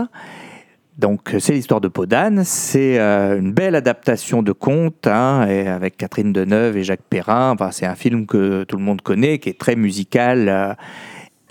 Donc 0.98 1.34
c'est 1.38 1.54
l'histoire 1.54 1.80
de 1.80 1.88
Podane. 1.88 2.44
C'est 2.44 2.98
euh, 2.98 3.38
une 3.38 3.52
belle 3.52 3.74
adaptation 3.74 4.42
de 4.42 4.52
conte 4.52 5.06
hein, 5.06 5.40
avec 5.66 5.96
Catherine 5.96 6.32
Deneuve 6.32 6.76
et 6.76 6.84
Jacques 6.84 7.04
Perrin. 7.08 7.56
C'est 7.70 7.86
un 7.86 7.94
film 7.94 8.26
que 8.26 8.64
tout 8.64 8.76
le 8.76 8.82
monde 8.82 9.00
connaît, 9.00 9.38
qui 9.38 9.48
est 9.48 9.58
très 9.58 9.76
musical. 9.76 10.48
euh, 10.48 10.74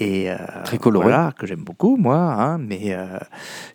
et 0.02 0.32
euh, 0.32 0.36
Très 0.64 0.80
coloré. 0.80 1.04
voilà, 1.04 1.32
que 1.38 1.45
j'aime 1.45 1.64
beaucoup 1.64 1.95
moi, 1.95 2.18
hein, 2.18 2.58
mais 2.58 2.93
euh, 2.93 3.20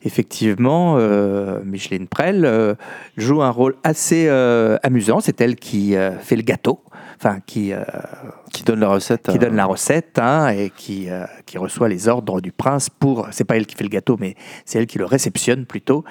effectivement, 0.03 0.97
euh, 0.99 1.61
Micheline 1.65 2.09
Prel 2.09 2.45
euh, 2.45 2.75
joue 3.17 3.43
un 3.43 3.51
rôle 3.51 3.77
assez 3.85 4.29
amusant. 4.83 5.21
C'est 5.21 5.41
elle 5.41 5.55
qui 5.55 5.95
fait 6.21 6.37
le 6.37 6.43
gâteau, 6.43 6.83
enfin 7.17 7.39
qui, 7.47 7.73
Qui 8.53 8.65
donne 8.65 8.81
la 8.81 8.89
recette. 8.89 9.31
qui 9.31 9.39
donne 9.39 9.55
la 9.55 9.67
recette 9.67 10.19
hein, 10.19 10.49
et 10.49 10.71
qui, 10.71 11.09
qui 11.47 11.59
reçoit 11.59 11.89
les 11.89 12.09
ordres 12.09 12.41
du 12.41 12.51
prince 12.51 12.91
pour. 12.91 13.29
C'est 13.31 13.45
pas 13.45 13.57
elle 13.57 13.67
qui 13.67 13.77
fait 13.77 13.85
le 13.85 13.91
gâteau, 13.91 14.17
mais 14.19 14.35
c'est 14.65 14.79
elle 14.79 14.87
qui 14.87 14.99
le 14.99 15.05
réceptionne 15.05 15.65
plutôt 15.65 16.05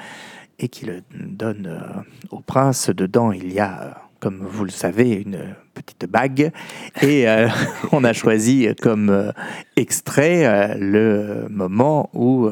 et 0.60 0.70
qui 0.70 0.86
le 0.86 1.04
donne 1.14 2.06
au 2.32 2.40
prince. 2.40 2.90
Dedans, 2.90 3.34
il 3.34 3.52
y 3.52 3.60
a, 3.60 4.05
comme 4.26 4.40
vous 4.42 4.66
le 4.66 4.72
savez, 4.72 5.12
une 5.12 5.56
petite 5.76 6.10
bague 6.10 6.52
et 7.04 7.30
euh, 7.30 7.48
on 7.92 8.04
a 8.04 8.12
choisi 8.12 8.68
comme 8.82 9.12
euh, 9.12 9.32
extrait 9.76 10.48
euh, 10.48 10.74
le 10.80 11.48
moment 11.52 12.10
où 12.16 12.50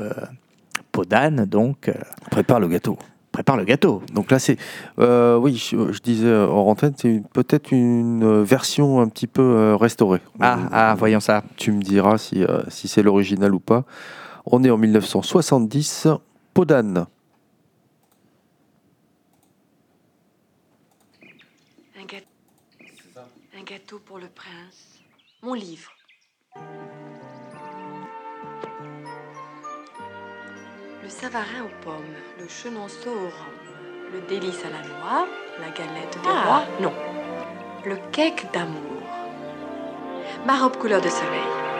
Podane 0.91 1.45
donc 1.45 1.89
Prépare 2.29 2.59
le 2.59 2.67
gâteau. 2.67 2.99
prépare 3.31 3.57
le 3.57 3.63
gâteau. 3.63 4.03
Donc 4.13 4.29
là, 4.29 4.37
c'est. 4.37 4.57
euh, 4.99 5.35
oui, 5.37 5.55
je, 5.55 5.91
je 5.91 5.99
disais 5.99 6.31
hors 6.31 6.67
antenne, 6.67 6.93
c'est 6.95 7.23
peut-être 7.33 7.71
une 7.71 8.43
version 8.43 9.01
un 9.01 9.07
petit 9.07 9.25
peu 9.25 9.73
restaurée. 9.73 10.21
Ah, 10.39 10.59
ah, 10.71 10.95
voyons 10.95 11.19
ça. 11.21 11.43
Tu 11.57 11.71
me 11.71 11.81
diras 11.81 12.19
si, 12.19 12.43
si 12.67 12.87
c'est 12.87 13.01
l'original 13.01 13.51
ou 13.55 13.59
pas. 13.59 13.83
On 14.45 14.63
est 14.63 14.69
en 14.69 14.77
1970. 14.77 16.07
Podane. 16.53 17.07
Un 21.99 22.05
gâteau. 22.05 22.27
Un 23.57 23.63
gâteau 23.93 23.99
pour 24.05 24.19
le 24.19 24.27
prince. 24.27 24.99
Mon 25.41 25.53
livre. 25.53 25.91
Le 31.03 31.09
savarin 31.09 31.63
aux 31.65 31.83
pommes, 31.83 32.15
le 32.39 32.47
chenonceau 32.47 33.09
au 33.11 33.29
rhum, 33.29 34.13
le 34.13 34.21
délice 34.21 34.63
à 34.63 34.69
la 34.69 34.87
noix, 34.87 35.27
la 35.59 35.69
galette 35.71 36.17
des 36.21 36.29
Ah. 36.29 36.43
rois, 36.45 36.63
non. 36.79 36.93
Le 37.85 37.97
cake 38.11 38.51
d'amour. 38.53 39.01
Ma 40.45 40.57
robe 40.57 40.77
couleur 40.77 41.01
de 41.01 41.09
soleil. 41.09 41.72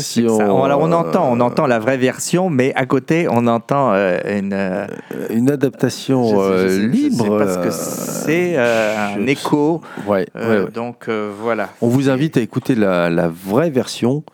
Ça 0.00 0.44
Alors 0.44 0.80
on 0.80 0.92
entend, 0.92 1.28
on 1.30 1.40
entend 1.40 1.66
la 1.66 1.78
vraie 1.78 1.96
version, 1.98 2.48
mais 2.50 2.72
à 2.74 2.86
côté 2.86 3.26
on 3.30 3.46
entend 3.46 3.92
euh, 3.92 4.18
une 4.38 4.52
euh, 4.52 4.86
une 5.30 5.50
adaptation 5.50 6.24
je 6.24 6.30
sais- 6.30 6.36
euh, 6.40 6.62
je 6.62 6.68
sais- 6.68 6.80
je 6.80 6.86
libre. 6.86 7.24
sais 7.24 7.30
pas 7.30 7.52
ce 7.54 7.58
que 7.58 7.70
c'est 7.70 8.56
un 8.56 9.26
écho. 9.26 9.80
Ouais, 10.06 10.26
ouais, 10.34 10.42
ouais. 10.64 10.70
Donc 10.72 11.08
voilà. 11.08 11.68
On 11.80 11.88
vous 11.88 12.08
invite 12.10 12.36
à 12.36 12.40
écouter 12.40 12.74
la, 12.74 13.10
la 13.10 13.28
vraie 13.28 13.70
version. 13.70 14.24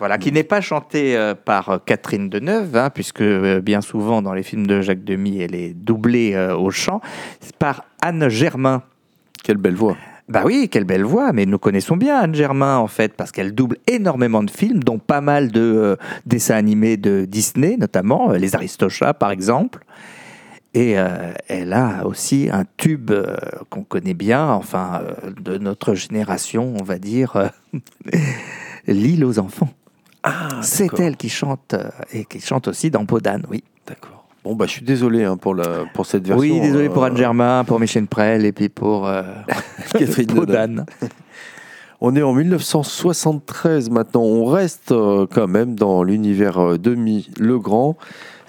Voilà, 0.00 0.16
qui 0.16 0.30
n'est 0.30 0.44
pas 0.44 0.60
chantée 0.60 1.18
par 1.44 1.80
Catherine 1.84 2.28
Deneuve, 2.28 2.76
hein, 2.76 2.88
puisque 2.88 3.22
bien 3.22 3.80
souvent 3.80 4.22
dans 4.22 4.32
les 4.32 4.44
films 4.44 4.64
de 4.68 4.80
Jacques 4.80 5.02
Demy, 5.02 5.40
elle 5.40 5.56
est 5.56 5.74
doublée 5.74 6.36
au 6.56 6.70
chant, 6.70 7.00
c'est 7.40 7.56
par 7.56 7.82
Anne 8.00 8.28
Germain. 8.28 8.82
Quelle 9.42 9.56
belle 9.56 9.74
voix. 9.74 9.96
Bah 10.28 10.42
oui, 10.44 10.68
quelle 10.70 10.84
belle 10.84 11.04
voix, 11.04 11.32
mais 11.32 11.46
nous 11.46 11.58
connaissons 11.58 11.96
bien 11.96 12.18
Anne 12.18 12.34
Germain 12.34 12.76
en 12.76 12.86
fait, 12.86 13.14
parce 13.14 13.32
qu'elle 13.32 13.54
double 13.54 13.78
énormément 13.86 14.42
de 14.42 14.50
films, 14.50 14.84
dont 14.84 14.98
pas 14.98 15.22
mal 15.22 15.50
de 15.50 15.60
euh, 15.60 15.96
dessins 16.26 16.56
animés 16.56 16.98
de 16.98 17.24
Disney, 17.24 17.78
notamment 17.78 18.32
euh, 18.32 18.36
Les 18.36 18.54
Aristochats 18.54 19.14
par 19.14 19.30
exemple. 19.30 19.84
Et 20.74 20.98
euh, 20.98 21.32
elle 21.48 21.72
a 21.72 22.06
aussi 22.06 22.50
un 22.52 22.64
tube 22.76 23.10
qu'on 23.70 23.84
connaît 23.84 24.12
bien, 24.12 24.50
enfin 24.50 25.02
de 25.40 25.56
notre 25.56 25.94
génération, 25.94 26.74
on 26.78 26.84
va 26.84 26.98
dire, 26.98 27.50
L'île 28.86 29.24
aux 29.24 29.38
enfants. 29.38 29.70
C'est 30.60 30.84
d'accord. 30.84 31.00
elle 31.00 31.16
qui 31.16 31.30
chante 31.30 31.74
et 32.12 32.26
qui 32.26 32.40
chante 32.40 32.68
aussi 32.68 32.90
dans 32.90 33.06
Podane, 33.06 33.46
oui. 33.50 33.64
D'accord. 33.86 34.17
Bon, 34.48 34.54
bah, 34.54 34.64
je 34.64 34.70
suis 34.70 34.82
désolé 34.82 35.24
hein, 35.24 35.36
pour, 35.36 35.54
la, 35.54 35.84
pour 35.92 36.06
cette 36.06 36.26
version. 36.26 36.40
oui, 36.40 36.58
désolé 36.58 36.88
pour 36.88 37.02
euh, 37.02 37.08
Anne 37.08 37.18
Germain, 37.18 37.64
pour 37.64 37.78
Michel 37.78 38.06
Prel 38.06 38.46
et 38.46 38.52
puis 38.52 38.70
pour 38.70 39.06
euh, 39.06 39.22
Catherine. 39.92 40.26
Podane. 40.34 40.86
On 42.00 42.16
est 42.16 42.22
en 42.22 42.32
1973 42.32 43.90
maintenant. 43.90 44.22
On 44.22 44.46
reste 44.46 44.92
euh, 44.92 45.26
quand 45.30 45.48
même 45.48 45.74
dans 45.74 46.02
l'univers 46.02 46.78
Demi 46.78 47.28
le 47.38 47.58
Grand. 47.58 47.98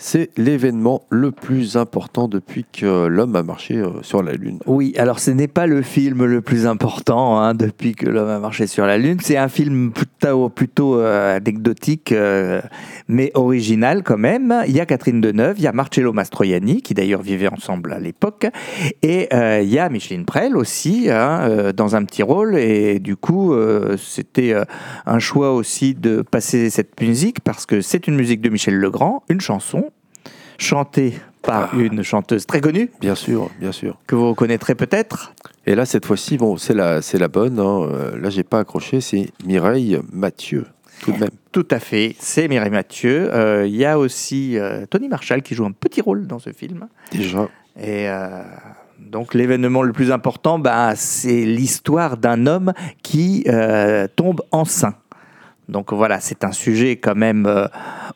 C'est 0.01 0.29
l'événement 0.37 1.01
le 1.09 1.31
plus 1.31 1.75
important 1.75 2.29
depuis 2.29 2.65
que 2.71 3.07
l'homme 3.07 3.35
a 3.35 3.43
marché 3.43 3.75
euh, 3.75 4.01
sur 4.01 4.23
la 4.23 4.31
Lune. 4.31 4.59
Oui, 4.65 4.93
alors 4.97 5.19
ce 5.19 5.29
n'est 5.29 5.49
pas 5.49 5.67
le 5.67 5.81
film 5.81 6.23
le 6.23 6.39
plus 6.39 6.65
important 6.65 7.37
hein, 7.37 7.53
depuis 7.53 7.95
que 7.95 8.07
l'homme 8.07 8.29
a 8.29 8.39
marché 8.39 8.65
sur 8.65 8.85
la 8.85 8.97
Lune. 8.97 9.17
C'est 9.21 9.35
un 9.35 9.49
film 9.49 9.91
plutôt, 9.91 10.97
euh, 10.97 11.35
anecdotique, 11.35 12.13
euh, 12.13 12.61
mais 13.09 13.31
original 13.33 14.03
quand 14.03 14.17
même. 14.17 14.63
Il 14.67 14.73
y 14.73 14.79
a 14.79 14.85
Catherine 14.85 15.19
Deneuve, 15.19 15.55
il 15.57 15.63
y 15.63 15.67
a 15.67 15.73
Marcello 15.73 16.13
Mastroianni, 16.13 16.81
qui 16.81 16.93
d'ailleurs 16.93 17.21
vivait 17.21 17.49
ensemble 17.49 17.91
à 17.91 17.99
l'époque, 17.99 18.47
et 19.01 19.27
il 19.33 19.69
y 19.69 19.79
a 19.79 19.89
Micheline 19.89 20.23
Prel 20.23 20.55
aussi, 20.55 21.09
hein, 21.11 21.73
dans 21.75 21.97
un 21.97 22.05
petit 22.05 22.23
rôle. 22.23 22.57
Et 22.57 22.99
du 22.99 23.17
coup, 23.17 23.53
c'était 23.97 24.55
un 25.05 25.19
choix 25.19 25.53
aussi 25.53 25.93
de 25.93 26.21
passer 26.21 26.69
cette 26.69 26.99
musique, 27.01 27.41
parce 27.41 27.65
que 27.65 27.81
c'est 27.81 28.07
une 28.07 28.15
musique 28.15 28.39
de 28.41 28.49
Michel 28.49 28.75
Legrand, 28.75 29.23
une 29.29 29.41
chanson 29.41 29.88
chantée 30.59 31.13
par 31.41 31.73
une 31.79 32.03
chanteuse 32.03 32.45
très 32.45 32.59
connue, 32.61 32.91
Bien 32.99 33.15
sûr, 33.15 33.49
bien 33.59 33.71
sûr. 33.71 33.97
que 34.05 34.15
vous 34.15 34.29
reconnaîtrez 34.29 34.75
peut-être. 34.75 35.33
Et 35.65 35.73
là, 35.73 35.85
cette 35.85 36.05
fois-ci, 36.05 36.37
bon, 36.37 36.57
c'est 36.57 36.73
la, 36.73 37.01
c'est 37.01 37.17
la 37.17 37.27
bonne. 37.29 37.59
hein. 37.59 37.87
Euh, 37.89 38.19
Là, 38.19 38.29
j'ai 38.29 38.43
pas 38.43 38.59
accroché. 38.59 38.99
C'est 39.01 39.31
Mireille 39.45 39.99
Mathieu, 40.11 40.65
tout 41.01 41.11
de 41.13 41.17
même. 41.17 41.29
Tout 41.51 41.65
à 41.71 41.79
fait, 41.79 42.15
c'est 42.19 42.47
Mireille 42.49 42.69
Mathieu. 42.71 43.33
Euh, 43.33 43.65
Il 43.65 43.75
y 43.75 43.85
a 43.85 43.97
aussi 43.97 44.57
euh, 44.59 44.85
Tony 44.87 45.07
Marshall 45.07 45.41
qui 45.41 45.55
joue 45.55 45.65
un 45.65 45.71
petit 45.71 46.01
rôle 46.01 46.27
dans 46.27 46.39
ce 46.39 46.51
film. 46.51 46.87
Déjà. 47.11 47.47
Et 47.81 48.09
euh, 48.09 48.43
donc 48.99 49.33
l'événement 49.33 49.81
le 49.81 49.93
plus 49.93 50.11
important, 50.11 50.59
bah, 50.59 50.91
c'est 50.95 51.45
l'histoire 51.45 52.17
d'un 52.17 52.45
homme 52.47 52.73
qui 53.01 53.45
tombe 54.17 54.41
enceint. 54.51 54.95
Donc 55.69 55.93
voilà, 55.93 56.19
c'est 56.19 56.43
un 56.43 56.51
sujet 56.51 56.97
quand 56.97 57.15
même 57.15 57.47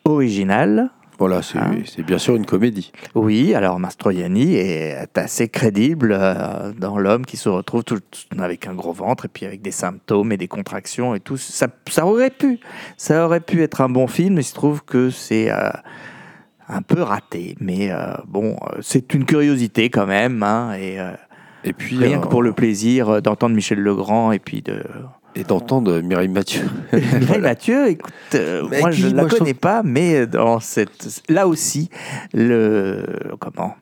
original. 0.05 0.89
Voilà, 1.20 1.41
c'est, 1.41 1.59
Ah. 1.59 1.72
c'est 1.86 2.03
bien 2.03 2.18
sûr 2.18 2.36
une 2.36 2.45
comédie. 2.45 2.91
Oui, 3.16 3.53
alors 3.53 3.80
Mastroianni 3.80 4.55
est 4.55 5.18
assez 5.18 5.47
crédible 5.47 6.16
euh, 6.20 6.72
dans 6.78 6.97
l'homme 6.97 7.26
qui 7.26 7.38
se 7.38 7.49
retrouve 7.49 7.84
tout, 7.84 7.99
avec 8.39 8.68
un 8.68 8.74
gros 8.74 8.93
ventre 8.93 9.26
et 9.26 9.28
puis 9.28 9.45
avec 9.45 9.61
des 9.61 9.72
symptômes 9.72 10.32
et 10.32 10.38
des 10.38 10.47
contractions 10.47 11.14
et 11.16 11.20
tout. 11.20 11.38
Ça, 11.38 11.68
ça 11.89 12.05
aurait 12.05 12.30
pu, 12.32 12.59
ça 12.97 13.26
aurait 13.26 13.39
pu 13.41 13.61
être 13.64 13.82
un 13.82 13.89
bon 13.89 14.07
film. 14.07 14.38
Il 14.38 14.43
se 14.43 14.53
trouve 14.55 14.84
que 14.84 15.09
c'est 15.11 15.51
euh, 15.51 15.70
un 16.68 16.82
peu 16.82 17.01
raté, 17.01 17.55
mais 17.59 17.91
euh, 17.91 18.14
bon, 18.28 18.57
c'est 18.82 19.14
une 19.14 19.26
curiosité 19.26 19.89
quand 19.89 20.07
même. 20.07 20.41
hein, 20.43 20.74
et 20.80 20.97
Et 21.64 21.74
puis, 21.74 21.97
rien 21.97 22.20
que 22.20 22.28
pour 22.28 22.41
le 22.43 22.53
plaisir 22.53 23.22
d'entendre 23.22 23.55
Michel 23.55 23.80
Legrand 23.80 24.32
et 24.32 24.39
puis 24.39 24.61
de 24.61 24.84
et 25.36 25.43
d'entendre 25.43 25.99
Mireille 26.01 26.27
Mathieu. 26.29 26.61
Mireille 26.93 27.41
Mathieu, 27.41 27.88
écoute, 27.89 28.13
euh, 28.36 28.67
moi 28.79 28.91
qui- 28.91 29.01
je 29.01 29.07
ne 29.07 29.15
la 29.15 29.25
connais 29.25 29.53
pas, 29.53 29.81
mais 29.84 30.27
dans 30.27 30.59
cette, 30.59 31.21
là 31.29 31.47
aussi, 31.47 31.89
le 32.34 33.05
comment 33.39 33.75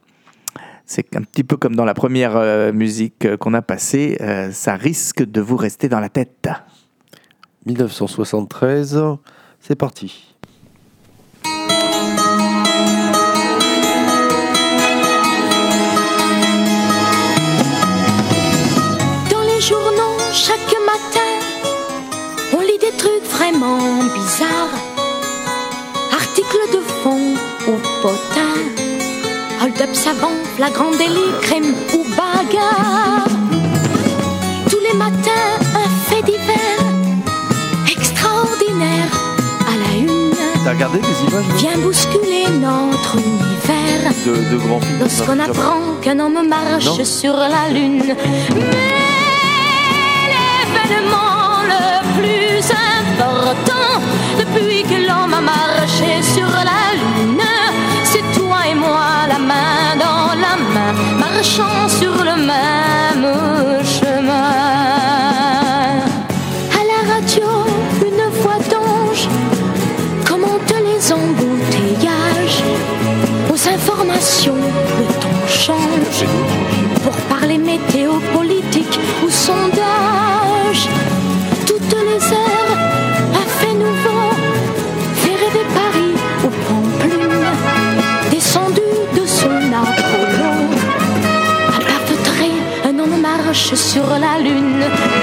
C'est 0.86 1.16
un 1.16 1.22
petit 1.22 1.44
peu 1.44 1.58
comme 1.58 1.76
dans 1.76 1.86
la 1.86 1.94
première 1.94 2.36
euh, 2.38 2.72
musique 2.74 3.26
euh, 3.26 3.38
qu'on 3.38 3.54
a 3.54 3.62
passée, 3.62 4.18
euh, 4.22 4.52
ça 4.52 4.76
risque 4.76 5.24
de 5.24 5.42
vous 5.42 5.56
rester 5.58 5.88
dans 5.90 6.00
la 6.00 6.10
tête. 6.10 6.50
1973, 7.66 9.00
c'est 9.60 9.76
parti. 9.76 10.31
Savant, 30.04 30.32
flagrant 30.56 30.92
délit, 30.98 31.32
crime 31.42 31.74
ou 31.94 32.04
bagarre. 32.16 33.26
Tous 34.70 34.80
les 34.80 34.98
matins, 34.98 35.52
un 35.76 35.90
fait 36.10 36.24
divers 36.24 36.86
extraordinaire 37.90 39.12
à 39.68 39.74
la 39.78 39.98
une. 40.00 40.32
T'as 40.64 40.72
regardé 40.72 41.00
les 41.00 41.30
images 41.30 41.46
Vient 41.58 41.78
bousculer 41.80 42.46
notre 42.60 43.16
univers. 43.18 44.12
de, 44.26 44.34
de 44.52 44.58
grands 44.58 44.80
films 44.82 45.00
Lorsqu'on 45.00 45.40
apprend 45.40 45.82
qu'un 46.02 46.20
homme 46.20 46.48
marche 46.48 46.86
Non. 46.86 47.04
sur 47.06 47.34
la 47.36 47.70
lune. 47.74 48.04
Mais 48.56 50.28
l'événement 50.34 51.62
le 51.74 52.20
plus 52.20 52.64
important 52.72 54.02
depuis 54.40 54.84
que 54.84 55.08
l'homme 55.08 55.34
a 55.34 55.42
marché 55.42 56.22
sur 56.22 56.48
la 56.48 56.82
lune, 56.96 57.42
marchant 61.42 61.90
sur 61.90 62.14
le 62.24 62.36
même 62.36 63.28
chemin. 63.84 64.52
À 66.80 66.82
la 66.92 67.14
radio, 67.14 67.48
une 68.10 68.24
voix 68.42 68.60
d'ange 68.70 69.28
commente 70.24 70.72
les 70.88 71.12
embouteillages. 71.12 72.62
Aux 73.52 73.68
informations, 73.68 74.62
le 75.00 75.06
ton 75.20 75.48
change. 75.48 76.26
Pour 77.04 77.16
parler 77.36 77.58
météo, 77.58 78.12
politique 78.36 79.00
ou 79.26 79.30
sondage, 79.32 80.84
sur 93.92 94.08
la 94.18 94.40
lune. 94.40 95.21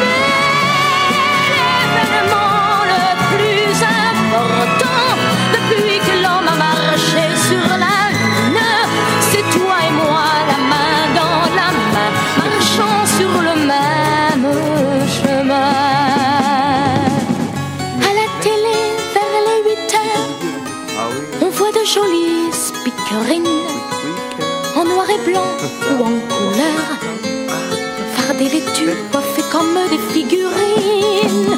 Fardées 28.58 28.60
vêtues, 28.60 28.96
coiffées 29.12 29.42
comme 29.50 29.78
des 29.90 29.98
figurines? 30.12 31.56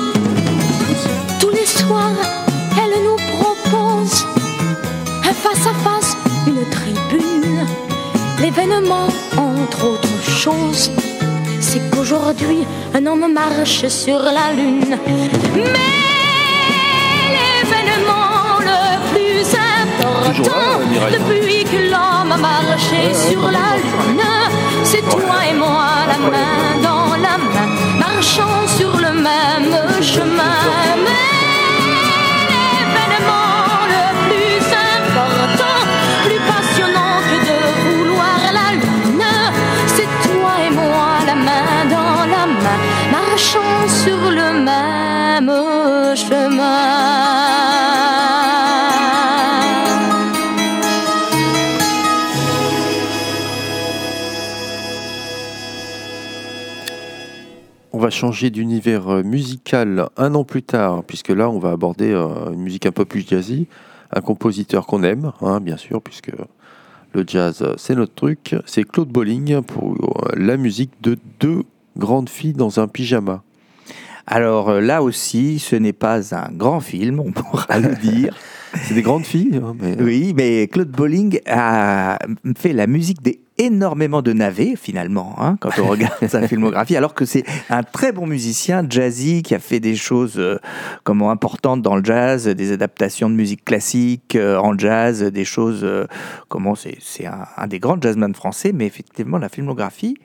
Tous 1.41 1.51
les 1.51 1.67
soirs, 1.67 2.13
elle 2.77 3.03
nous 3.05 3.17
propose 3.39 4.27
un 5.25 5.33
face-à-face, 5.33 6.17
une 6.47 6.65
tribune. 6.71 7.67
L'événement, 8.41 9.09
entre 9.37 9.85
autres 9.85 10.31
choses, 10.31 10.91
c'est 11.61 11.81
qu'aujourd'hui, 11.91 12.67
un 12.95 13.07
homme 13.07 13.33
marche 13.33 13.87
sur 13.89 14.19
la 14.19 14.53
lune. 14.53 14.97
Mais 15.55 16.10
Toujours 20.35 20.47
là, 20.47 20.63
important 20.63 20.91
Mireille. 20.91 21.17
depuis 21.19 21.65
que 21.65 21.91
l'homme 21.91 22.33
a 22.33 22.37
marché 22.37 23.15
sur 23.15 23.43
la 23.43 23.77
lune, 23.83 24.23
c'est 24.85 25.03
toi 25.09 25.39
et 25.51 25.55
moi, 25.55 25.87
la 26.09 26.19
main 26.19 26.81
dans 26.83 27.17
la 27.17 27.37
main, 27.39 27.69
marchant 27.99 28.67
sur 28.79 28.97
le 28.97 29.13
même 29.13 29.77
chemin. 30.03 30.61
Mais 31.07 31.31
l'événement 32.73 33.87
le 33.95 34.05
plus 34.27 34.63
important, 34.93 35.79
plus 36.27 36.41
passionnant 36.53 37.17
que 37.29 37.39
de 37.51 37.59
vouloir 37.85 38.41
la 38.59 38.69
lune, 38.81 39.25
c'est 39.87 40.11
toi 40.29 40.53
et 40.67 40.71
moi, 40.71 41.09
la 41.27 41.35
main 41.35 41.85
dans 41.89 42.27
la 42.35 42.47
main, 42.47 42.79
marchant 43.11 43.89
sur 44.03 44.31
le 44.31 44.47
même 44.53 44.60
va 58.11 58.17
changer 58.17 58.51
d'univers 58.51 59.09
euh, 59.09 59.23
musical 59.23 60.09
un 60.17 60.35
an 60.35 60.43
plus 60.43 60.65
tard, 60.65 61.05
puisque 61.05 61.29
là, 61.29 61.49
on 61.49 61.61
va 61.61 61.71
aborder 61.71 62.11
euh, 62.11 62.53
une 62.53 62.61
musique 62.61 62.87
un 62.87 62.91
peu 62.91 63.05
plus 63.05 63.25
jazzy. 63.27 63.69
Un 64.13 64.21
compositeur 64.21 64.87
qu'on 64.87 65.05
aime, 65.05 65.31
hein, 65.43 65.61
bien 65.61 65.77
sûr, 65.77 66.03
puisque 66.03 66.33
le 67.13 67.25
jazz, 67.25 67.63
euh, 67.63 67.75
c'est 67.77 67.95
notre 67.95 68.15
truc. 68.15 68.57
C'est 68.67 68.83
Claude 68.83 69.11
Bolling 69.11 69.63
pour 69.63 70.25
la 70.37 70.57
musique 70.57 70.91
de 71.03 71.17
deux 71.39 71.63
grandes 71.97 72.29
filles 72.29 72.55
dans 72.55 72.81
un 72.81 72.89
pyjama. 72.89 73.45
Alors 74.27 74.81
là 74.81 75.05
aussi, 75.05 75.61
ce 75.61 75.77
n'est 75.77 75.93
pas 75.93 76.35
un 76.35 76.51
grand 76.51 76.81
film, 76.81 77.21
on 77.21 77.31
pourra 77.31 77.79
le 77.79 77.95
dire. 77.95 78.37
C'est 78.83 78.95
des 78.95 79.03
grandes 79.03 79.25
filles, 79.25 79.61
hein, 79.63 79.77
mais 79.81 79.97
Oui, 80.03 80.35
mais 80.37 80.67
Claude 80.67 80.91
Bolling 80.91 81.41
a 81.47 82.19
fait 82.57 82.73
la 82.73 82.89
musique 82.89 83.23
des 83.23 83.41
énormément 83.61 84.23
de 84.23 84.33
navets 84.33 84.75
finalement 84.75 85.37
hein, 85.39 85.57
quand 85.61 85.71
on 85.81 85.87
regarde 85.95 86.15
sa 86.27 86.49
filmographie 86.49 86.97
alors 86.97 87.13
que 87.13 87.27
c'est 87.27 87.45
un 87.69 87.83
très 87.83 88.11
bon 88.11 88.27
musicien 88.27 88.83
jazzy 88.89 89.43
qui 89.43 89.55
a 89.55 89.59
fait 89.59 89.81
des 89.81 89.97
choses 89.97 90.39
euh, 90.39 90.59
comment 91.05 91.31
importantes 91.31 91.83
dans 91.83 91.95
le 91.97 92.03
jazz 92.03 92.47
des 92.49 92.73
adaptations 92.73 93.29
de 93.29 93.35
musique 93.35 93.63
classique 93.65 94.35
euh, 94.35 94.57
en 94.57 94.79
jazz 94.79 95.23
des 95.23 95.45
choses 95.45 95.81
euh, 95.85 96.07
comment 96.49 96.75
c'est 96.75 96.97
c'est 97.01 97.27
un, 97.27 97.45
un 97.59 97.67
des 97.67 97.79
grands 97.79 98.01
jazzmen 98.01 98.35
français 98.35 98.73
mais 98.73 98.87
effectivement 98.87 99.37
la 99.37 99.51
filmographie 99.51 100.17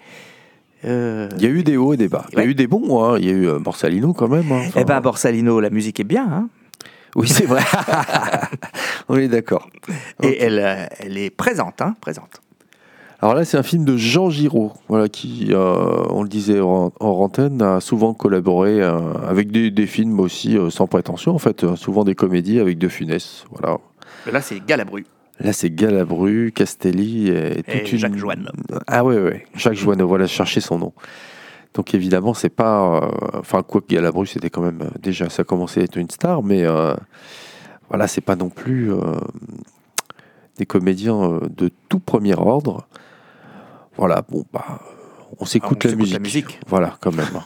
il 0.83 1.41
y 1.41 1.45
a 1.45 1.49
eu 1.49 1.63
des 1.63 1.77
hauts 1.77 1.93
et 1.93 1.97
des 1.97 2.07
bas. 2.07 2.27
Il 2.31 2.38
y 2.38 2.41
a 2.41 2.45
eu 2.45 2.53
des 2.53 2.67
bons, 2.67 3.03
hein. 3.03 3.17
il 3.17 3.25
y 3.25 3.29
a 3.29 3.33
eu 3.33 3.59
Borsalino 3.59 4.13
quand 4.13 4.27
même. 4.27 4.51
hein. 4.51 4.65
Enfin, 4.67 4.81
eh 4.81 4.83
ben 4.83 5.01
Borsalino 5.01 5.59
la 5.59 5.71
musique 5.71 5.99
est 5.99 6.03
bien 6.03 6.27
hein, 6.31 6.49
oui, 7.15 7.27
c'est 7.27 7.45
vrai. 7.45 7.63
On 9.09 9.17
est 9.17 9.27
d'accord. 9.29 9.67
et 10.21 10.43
elle, 10.43 10.89
elle 10.99 11.17
est 11.17 11.31
présente 11.31 11.81
hein, 11.81 11.95
présente 12.01 12.41
Alors 13.22 13.34
là, 13.34 13.45
c'est 13.45 13.57
un 13.57 13.63
film 13.63 13.86
de 13.86 13.95
Jean 13.97 14.30
Giraud, 14.30 14.74
voilà, 14.88 15.07
qui, 15.07 15.47
euh, 15.51 16.03
on 16.09 16.22
le 16.22 16.30
disait 16.30 16.59
en, 16.59 16.91
en 16.99 17.07
antenne, 17.07 17.61
a 17.61 17.80
souvent 17.80 18.13
collaboré 18.13 18.82
euh, 18.82 19.13
avec 19.28 19.51
des, 19.51 19.72
des 19.72 19.88
films 19.88 20.20
aussi 20.20 20.57
euh, 20.57 20.70
sans 20.70 20.86
prétention, 20.86 21.34
en 21.34 21.39
fait, 21.39 21.76
souvent 21.76 22.03
des 22.03 22.13
comédies 22.13 22.59
avec 22.59 22.78
De 22.78 22.88
Funès. 22.88 23.45
Voilà. 23.51 23.78
là 24.32 24.41
c'est 24.41 24.59
Galabru 24.66 25.05
Là, 25.39 25.51
c'est 25.51 25.70
Galabru, 25.70 26.51
Castelli 26.55 27.28
et, 27.30 27.63
toute 27.63 27.70
Et 27.70 27.91
une- 27.91 27.97
Jacques 27.97 28.16
Joanneau. 28.18 28.51
Ah 28.88 29.03
ouais, 29.03 29.18
ouais, 29.22 29.45
Jacques 29.55 29.74
Joanneau, 29.76 30.07
voilà, 30.07 30.28
chercher 30.28 30.61
son 30.61 30.78
nom. 30.78 30.93
Donc 31.74 31.93
évidemment, 31.93 32.34
c'est 32.34 32.47
pas... 32.49 33.09
Enfin, 33.34 33.61
quoi 33.63 33.82
que 33.82 33.88
Galabru, 33.93 34.28
c'était 34.28 34.49
quand 34.49 34.61
même... 34.61 34.89
déjà, 35.01 35.30
ça 35.30 35.43
commençait 35.43 35.82
à 35.82 35.84
être 35.84 35.97
une 35.97 36.09
star, 36.09 36.41
mais 36.41 36.63
voilà, 37.89 38.07
c'est 38.07 38.22
pas 38.22 38.38
non 38.38 38.47
plus 38.49 38.91
des 40.57 40.65
comédiens 40.65 41.21
euh, 41.21 41.39
de 41.49 41.71
tout 41.89 41.99
premier 41.99 42.35
ordre. 42.35 42.87
Voilà, 43.97 44.23
bon, 44.27 44.45
bah, 44.51 44.79
on 45.39 45.45
s'écoute 45.45 45.83
la, 45.83 45.95
musique. 45.95 46.13
la 46.13 46.19
musique. 46.19 46.59
Voilà, 46.67 46.97
quand 46.99 47.15
même. 47.15 47.41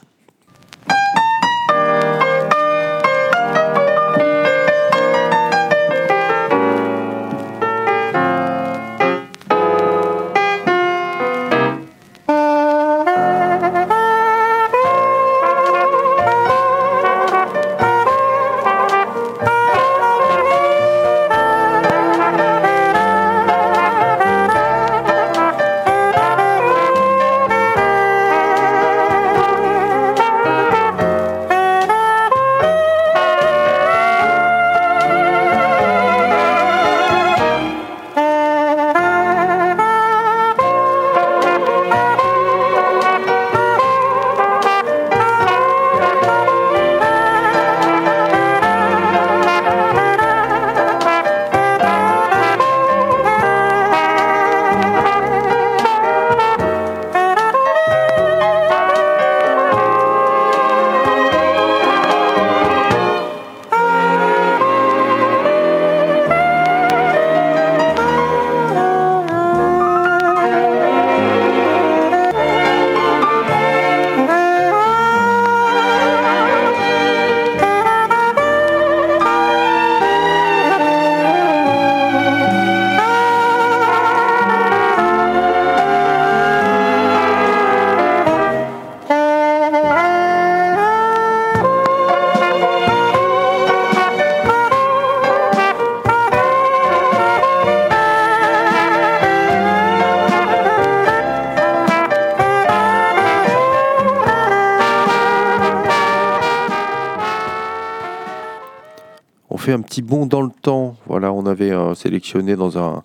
Bond 110.02 110.26
dans 110.26 110.42
le 110.42 110.52
temps. 110.62 110.96
Voilà, 111.08 111.32
on 111.32 111.46
avait 111.46 111.72
euh, 111.72 111.96
sélectionné 111.96 112.56
dans 112.56 112.78
un 112.78 113.02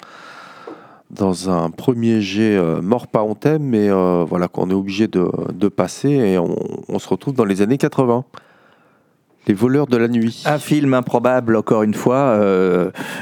dans 1.10 1.48
un 1.48 1.70
premier 1.70 2.20
jet 2.20 2.56
euh, 2.56 2.80
mort 2.82 3.06
pas 3.06 3.22
on 3.22 3.36
mais 3.60 3.88
euh, 3.88 4.24
voilà 4.28 4.48
qu'on 4.48 4.68
est 4.70 4.74
obligé 4.74 5.06
de, 5.06 5.30
de 5.52 5.68
passer 5.68 6.08
et 6.08 6.38
on, 6.38 6.98
se 6.98 7.08
retrouve 7.08 7.34
dans 7.34 7.44
les 7.44 7.62
années 7.62 7.78
80. 7.78 8.24
Les 9.46 9.54
voleurs 9.54 9.86
de 9.86 9.98
la 9.98 10.08
nuit. 10.08 10.42
Un 10.46 10.58
film 10.58 10.94
improbable, 10.94 11.54
encore 11.56 11.82
une 11.82 11.92
fois, 11.92 12.40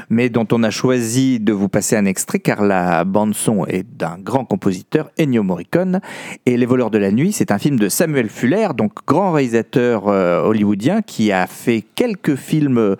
mais 0.08 0.28
dont 0.28 0.46
on 0.52 0.62
a 0.62 0.70
choisi 0.70 1.40
de 1.40 1.52
vous 1.52 1.68
passer 1.68 1.96
un 1.96 2.04
extrait 2.04 2.38
car 2.38 2.62
la 2.62 3.04
bande-son 3.04 3.66
est 3.66 3.82
d'un 3.82 4.18
grand 4.20 4.44
compositeur, 4.44 5.10
Ennio 5.18 5.42
Morricone. 5.42 6.00
Et 6.46 6.56
Les 6.56 6.64
voleurs 6.64 6.92
de 6.92 6.98
la 6.98 7.10
nuit, 7.10 7.32
c'est 7.32 7.50
un 7.50 7.58
film 7.58 7.76
de 7.76 7.88
Samuel 7.88 8.28
Fuller, 8.28 8.68
donc 8.76 8.92
grand 9.04 9.32
réalisateur 9.32 10.06
hollywoodien 10.06 11.02
qui 11.02 11.32
a 11.32 11.48
fait 11.48 11.84
quelques 11.96 12.36
films 12.36 12.94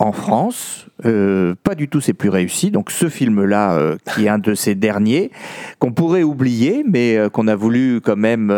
en 0.00 0.12
France, 0.12 0.86
euh, 1.04 1.54
pas 1.62 1.74
du 1.74 1.88
tout 1.88 2.00
ses 2.00 2.14
plus 2.14 2.28
réussis. 2.28 2.70
Donc 2.70 2.90
ce 2.90 3.08
film-là, 3.08 3.74
euh, 3.74 3.96
qui 4.12 4.26
est 4.26 4.28
un 4.28 4.38
de 4.38 4.54
ses 4.54 4.74
derniers, 4.74 5.30
qu'on 5.78 5.92
pourrait 5.92 6.22
oublier, 6.24 6.84
mais 6.88 7.16
euh, 7.16 7.28
qu'on 7.28 7.46
a 7.48 7.54
voulu 7.54 8.00
quand 8.00 8.16
même 8.16 8.52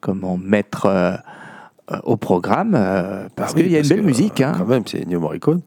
comment 0.00 0.36
mettre 0.38 1.20
au 2.04 2.16
programme, 2.16 2.72
parce 3.34 3.52
Ah 3.52 3.56
oui, 3.56 3.62
qu'il 3.64 3.72
y 3.72 3.76
a 3.76 3.80
une 3.80 3.88
belle 3.88 4.00
que, 4.00 4.04
musique. 4.06 4.40
hein. 4.40 4.54
Quand 4.56 4.66
même, 4.66 4.84
c'est 4.86 5.02
Ennio 5.02 5.18
Morricone. 5.20 5.62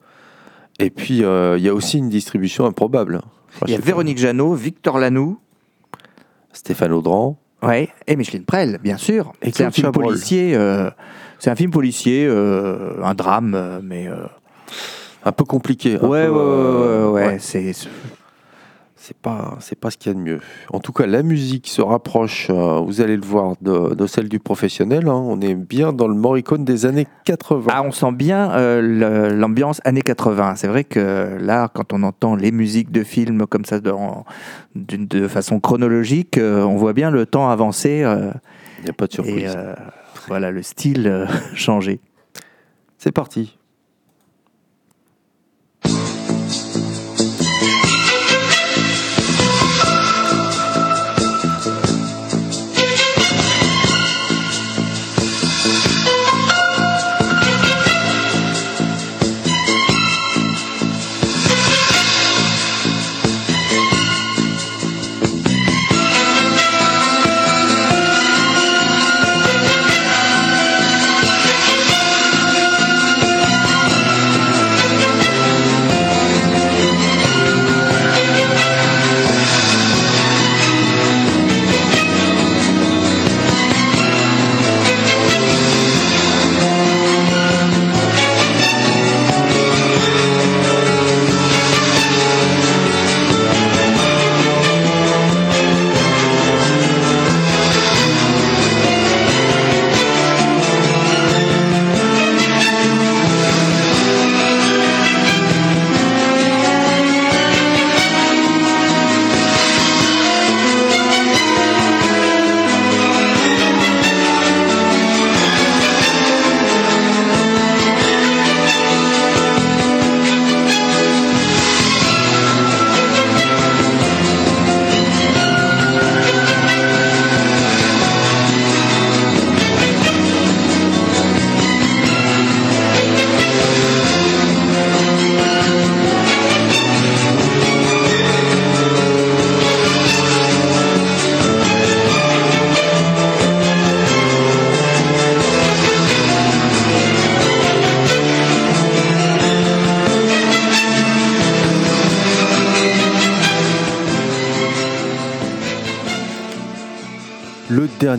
Et 0.80 0.90
puis, 0.90 1.18
il 1.18 1.62
y 1.62 1.70
a 1.70 1.74
aussi 1.74 1.98
une 1.98 2.10
distribution 2.10 2.66
improbable. 2.66 3.22
Enfin, 3.50 3.66
Il 3.68 3.72
y 3.72 3.74
a 3.74 3.76
sais 3.78 3.82
pas. 3.82 3.88
Véronique 3.88 4.18
Jeannot, 4.18 4.54
Victor 4.56 4.98
Lanoux, 4.98 5.38
Stéphane 6.54 6.94
Audran. 6.94 7.38
ouais, 7.62 7.90
et 8.08 8.16
Micheline 8.16 8.46
Prel, 8.46 8.80
bien 8.82 8.98
sûr. 8.98 9.34
Et 9.42 9.52
C'est 9.52 9.66
un 9.66 9.72
film 9.72 9.92
policier. 9.92 10.58
c'est 11.40 11.50
un 11.52 11.56
film 11.56 11.70
policier, 11.72 12.28
un 12.28 13.14
drame, 13.14 13.82
mais 13.84 14.08
Un 15.26 15.32
peu 15.32 15.46
compliqué. 15.46 15.98
un 16.02 16.08
ouais, 16.08 16.26
peu, 16.26 16.32
ouais, 16.32 16.38
ouais, 16.38 17.12
ouais, 17.12 17.26
ouais. 17.28 17.38
c'est 17.40 17.72
C'est 18.96 19.18
pas, 19.18 19.58
c'est 19.60 19.78
pas 19.78 19.92
ce 19.92 19.98
qu'il 19.98 20.12
y 20.12 20.16
a 20.16 20.18
de 20.18 20.24
mieux. 20.24 20.40
En 20.72 20.80
tout 20.80 20.94
cas, 20.94 21.06
la 21.06 21.24
musique 21.24 21.68
se 21.68 21.82
rapproche, 21.82 22.48
euh, 22.50 22.80
vous 22.80 23.02
allez 23.02 23.18
le 23.18 23.26
voir, 23.26 23.56
de, 23.62 23.96
de 23.96 24.08
celle 24.08 24.30
du 24.30 24.40
professionnel. 24.40 25.10
hein. 25.10 25.14
On 25.26 25.42
est 25.42 25.56
bien 25.56 25.92
dans 25.92 26.08
le 26.08 26.14
Morricone 26.14 26.64
des 26.64 26.86
années 26.86 27.08
80. 27.26 27.72
Ah, 27.74 27.84
on 27.84 27.92
sent 27.92 28.14
bien 28.14 28.52
euh, 28.52 29.30
l'ambiance 29.36 29.82
années 29.84 30.02
80. 30.02 30.56
C'est 30.56 30.68
vrai 30.68 30.86
que 30.86 31.38
là, 31.40 31.70
quand 31.74 31.92
on 31.92 32.04
entend 32.04 32.36
les 32.36 32.54
musiques 32.54 32.92
de 32.92 33.04
films 33.04 33.46
comme 33.46 33.66
ça 33.66 33.80
de, 33.82 35.28
façon 35.28 35.60
chronologique, 35.60 36.38
euh, 36.38 36.64
on 36.64 36.78
voit 36.78 36.94
bien 36.94 37.12
le 37.12 37.26
temps 37.26 37.50
avancer 37.50 38.06
Il 38.80 38.84
n'y 38.86 38.90
a 38.90 38.94
pas 38.94 39.08
de 39.08 39.14
surprise. 39.14 39.58
voilà 40.28 40.52
le 40.52 40.64
style 40.64 41.28
changer. 41.56 42.00
C'est 42.98 43.12
parti. 43.12 43.58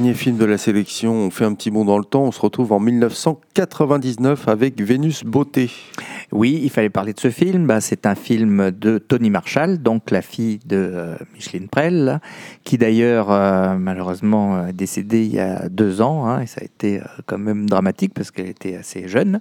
Dernier 0.04 0.18
film 0.18 0.36
de 0.36 0.44
la 0.44 0.58
sélection, 0.58 1.14
on 1.14 1.30
fait 1.30 1.46
un 1.46 1.54
petit 1.54 1.70
bond 1.70 1.86
dans 1.86 1.96
le 1.96 2.04
temps, 2.04 2.24
on 2.24 2.30
se 2.30 2.38
retrouve 2.38 2.72
en 2.72 2.78
1999 2.78 4.48
avec 4.48 4.78
Vénus 4.82 5.24
Beauté. 5.24 5.70
Oui, 6.30 6.60
il 6.62 6.68
fallait 6.68 6.90
parler 6.90 7.14
de 7.14 7.20
ce 7.20 7.30
film. 7.30 7.74
C'est 7.80 8.04
un 8.04 8.14
film 8.14 8.70
de 8.70 8.98
Tony 8.98 9.30
Marshall, 9.30 9.78
donc 9.78 10.10
la 10.10 10.20
fille 10.20 10.58
de 10.66 10.76
euh, 10.76 11.16
Micheline 11.32 11.68
Prel, 11.68 12.20
qui 12.64 12.76
d'ailleurs 12.76 13.32
euh, 13.32 13.78
malheureusement 13.78 14.56
euh, 14.56 14.66
est 14.66 14.72
décédée 14.74 15.24
il 15.24 15.34
y 15.36 15.40
a 15.40 15.70
deux 15.70 16.02
ans, 16.02 16.26
hein, 16.26 16.40
et 16.42 16.46
ça 16.46 16.60
a 16.60 16.64
été 16.64 17.00
quand 17.24 17.38
même 17.38 17.64
dramatique 17.66 18.12
parce 18.12 18.30
qu'elle 18.30 18.50
était 18.50 18.76
assez 18.76 19.08
jeune. 19.08 19.40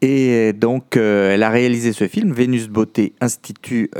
Et 0.00 0.54
donc, 0.54 0.96
elle 0.96 1.42
a 1.42 1.50
réalisé 1.50 1.92
ce 1.92 2.06
film, 2.08 2.32
Vénus 2.32 2.68
Beauté 2.68 3.12
Institut, 3.20 3.90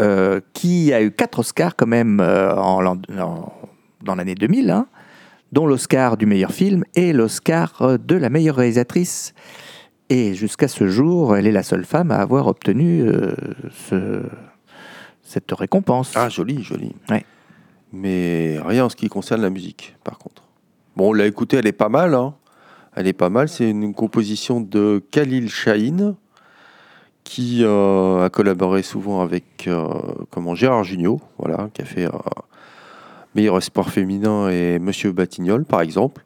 qui 0.54 0.92
a 0.94 1.02
eu 1.02 1.10
quatre 1.10 1.40
Oscars 1.40 1.76
quand 1.76 1.88
même 1.88 2.20
en 2.20 2.86
en- 2.86 3.52
dans 4.04 4.14
l'année 4.14 4.36
2000, 4.36 4.70
hein, 4.70 4.86
dont 5.52 5.66
l'Oscar 5.66 6.16
du 6.16 6.26
meilleur 6.26 6.52
film 6.52 6.84
et 6.94 7.12
l'Oscar 7.12 7.80
euh, 7.82 7.96
de 7.98 8.14
la 8.16 8.28
meilleure 8.30 8.56
réalisatrice. 8.56 9.34
Et 10.10 10.34
jusqu'à 10.34 10.68
ce 10.68 10.88
jour, 10.88 11.36
elle 11.36 11.46
est 11.46 11.52
la 11.52 11.62
seule 11.62 11.84
femme 11.84 12.10
à 12.10 12.16
avoir 12.16 12.46
obtenu 12.46 13.02
euh, 13.02 13.34
ce- 13.88 14.22
cette 15.22 15.52
récompense. 15.52 16.12
Ah, 16.16 16.28
joli, 16.28 16.62
joli. 16.62 16.92
Ouais. 17.10 17.24
Mais 17.92 18.58
rien 18.64 18.86
en 18.86 18.88
ce 18.88 18.96
qui 18.96 19.08
concerne 19.08 19.42
la 19.42 19.50
musique, 19.50 19.96
par 20.04 20.18
contre. 20.18 20.42
Bon, 20.96 21.10
on 21.10 21.12
l'a 21.12 21.26
écoutée, 21.26 21.58
elle 21.58 21.66
est 21.66 21.72
pas 21.72 21.88
mal. 21.88 22.14
hein. 22.14 22.34
Elle 22.96 23.06
est 23.06 23.12
pas 23.12 23.28
mal. 23.30 23.48
C'est 23.48 23.68
une 23.70 23.94
composition 23.94 24.60
de 24.60 25.02
Khalil 25.10 25.48
Shahin, 25.50 26.16
qui 27.24 27.62
euh, 27.62 28.24
a 28.24 28.30
collaboré 28.30 28.82
souvent 28.82 29.20
avec 29.20 29.66
euh, 29.68 29.86
comment, 30.30 30.54
Gérard 30.54 30.84
Jugnot, 30.84 31.20
voilà, 31.38 31.68
qui 31.74 31.82
a 31.82 31.84
fait 31.84 32.06
Meilleur 33.34 33.58
espoir 33.58 33.90
féminin 33.90 34.48
et 34.48 34.78
Monsieur 34.78 35.12
Batignolles, 35.12 35.64
par 35.64 35.80
exemple. 35.82 36.22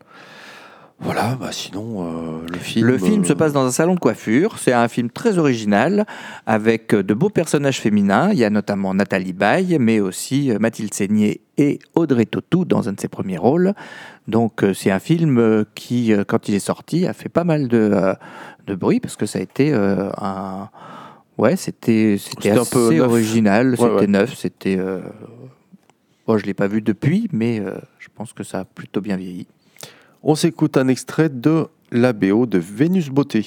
Voilà, 1.05 1.34
bah 1.34 1.48
sinon, 1.50 2.07
euh, 2.07 2.46
le 2.53 2.59
film. 2.59 2.86
Le 2.86 2.96
film 2.96 3.22
euh, 3.22 3.26
se 3.26 3.32
passe 3.32 3.53
dans 3.53 3.64
un 3.66 3.72
salon 3.72 3.94
de 3.94 3.98
coiffure. 3.98 4.57
C'est 4.59 4.72
un 4.72 4.86
film 4.86 5.11
très 5.11 5.36
original 5.36 6.07
avec 6.46 6.94
euh, 6.94 7.03
de 7.03 7.12
beaux 7.12 7.28
personnages 7.28 7.80
féminins. 7.80 8.30
Il 8.30 8.38
y 8.38 8.44
a 8.44 8.50
notamment 8.50 8.94
Nathalie 8.94 9.32
Baye, 9.32 9.78
mais 9.80 9.98
aussi 9.98 10.53
Mathilde 10.61 10.94
Seigné 10.94 11.40
et 11.59 11.80
Audrey 11.96 12.24
Tautou 12.24 12.64
dans 12.64 12.88
un 12.88 12.92
de 12.92 13.00
ses 13.00 13.09
premiers 13.09 13.36
rôles. 13.38 13.74
Donc 14.28 14.64
c'est 14.74 14.92
un 14.92 15.00
film 15.00 15.64
qui, 15.74 16.12
quand 16.28 16.48
il 16.48 16.55
est 16.55 16.61
sorti, 16.61 17.09
a 17.09 17.12
fait 17.12 17.28
pas 17.28 17.42
mal 17.42 17.66
de, 17.66 18.14
de 18.68 18.74
bruit 18.76 19.00
parce 19.00 19.16
que 19.16 19.26
ça 19.26 19.40
a 19.40 19.42
été 19.42 19.72
un. 19.74 20.68
Ouais, 21.38 21.57
c'était 21.57 22.16
c'était 22.18 22.50
C'était 22.50 22.50
un 22.50 22.62
assez 22.62 22.70
peu 22.70 23.00
original, 23.00 23.70
Ouais, 23.70 23.76
c'était 23.76 23.90
ouais. 23.94 24.07
neuf, 24.07 24.34
c'était. 24.36 24.76
euh, 24.78 25.00
Bon, 26.27 26.39
je 26.39 26.47
l'ai 26.47 26.55
pas 26.55 26.68
vu 26.68 26.83
depuis, 26.83 27.29
mais 27.33 27.59
euh, 27.59 27.79
je 27.99 28.09
pense 28.14 28.33
que 28.33 28.45
ça 28.45 28.61
a 28.61 28.64
plutôt 28.64 29.01
bien 29.01 29.16
vieilli. 29.16 29.49
On 30.23 30.37
s'écoute 30.37 30.77
un 30.77 30.87
extrait 30.87 31.29
de 31.29 31.66
la 31.91 32.12
BO 32.12 32.47
de 32.47 32.59
Vénus 32.59 33.09
Beauté. 33.09 33.45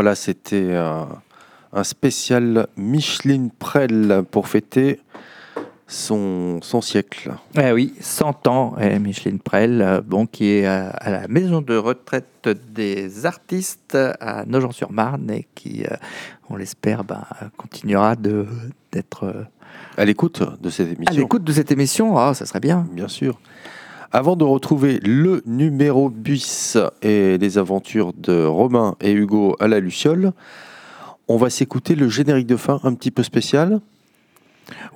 Voilà, 0.00 0.14
c'était 0.14 0.76
un, 0.76 1.08
un 1.74 1.84
spécial 1.84 2.68
Micheline 2.78 3.50
Prel 3.50 4.22
pour 4.30 4.48
fêter 4.48 4.98
son, 5.86 6.58
son 6.62 6.80
siècle. 6.80 7.32
Eh 7.54 7.70
oui, 7.72 7.92
100 8.00 8.46
ans, 8.46 8.76
eh, 8.80 8.98
Micheline 8.98 9.40
Prel, 9.40 9.82
euh, 9.82 10.00
bon, 10.00 10.24
qui 10.24 10.52
est 10.52 10.64
à, 10.64 10.88
à 10.88 11.10
la 11.10 11.28
maison 11.28 11.60
de 11.60 11.76
retraite 11.76 12.48
des 12.72 13.26
artistes 13.26 13.94
à 14.20 14.46
Nogent-sur-Marne 14.46 15.30
et 15.32 15.46
qui, 15.54 15.84
euh, 15.84 15.94
on 16.48 16.56
l'espère, 16.56 17.04
ben, 17.04 17.26
continuera 17.58 18.16
d'être 18.16 19.24
euh, 19.24 19.44
À 19.98 20.06
l'écoute 20.06 20.42
de 20.62 20.70
cette 20.70 20.88
à 20.88 20.92
émission. 20.92 21.20
l'écoute 21.20 21.44
de 21.44 21.52
cette 21.52 21.72
émission. 21.72 22.16
Ah, 22.16 22.32
ça 22.32 22.46
serait 22.46 22.60
bien. 22.60 22.86
Bien 22.94 23.08
sûr. 23.08 23.38
Avant 24.12 24.34
de 24.34 24.42
retrouver 24.42 24.98
le 25.04 25.40
numéro 25.46 26.10
bis 26.10 26.76
et 27.00 27.38
les 27.38 27.58
aventures 27.58 28.12
de 28.12 28.44
Romain 28.44 28.96
et 29.00 29.12
Hugo 29.12 29.54
à 29.60 29.68
la 29.68 29.78
Luciole, 29.78 30.32
on 31.28 31.36
va 31.36 31.48
s'écouter 31.48 31.94
le 31.94 32.08
générique 32.08 32.48
de 32.48 32.56
fin 32.56 32.80
un 32.82 32.94
petit 32.94 33.12
peu 33.12 33.22
spécial. 33.22 33.78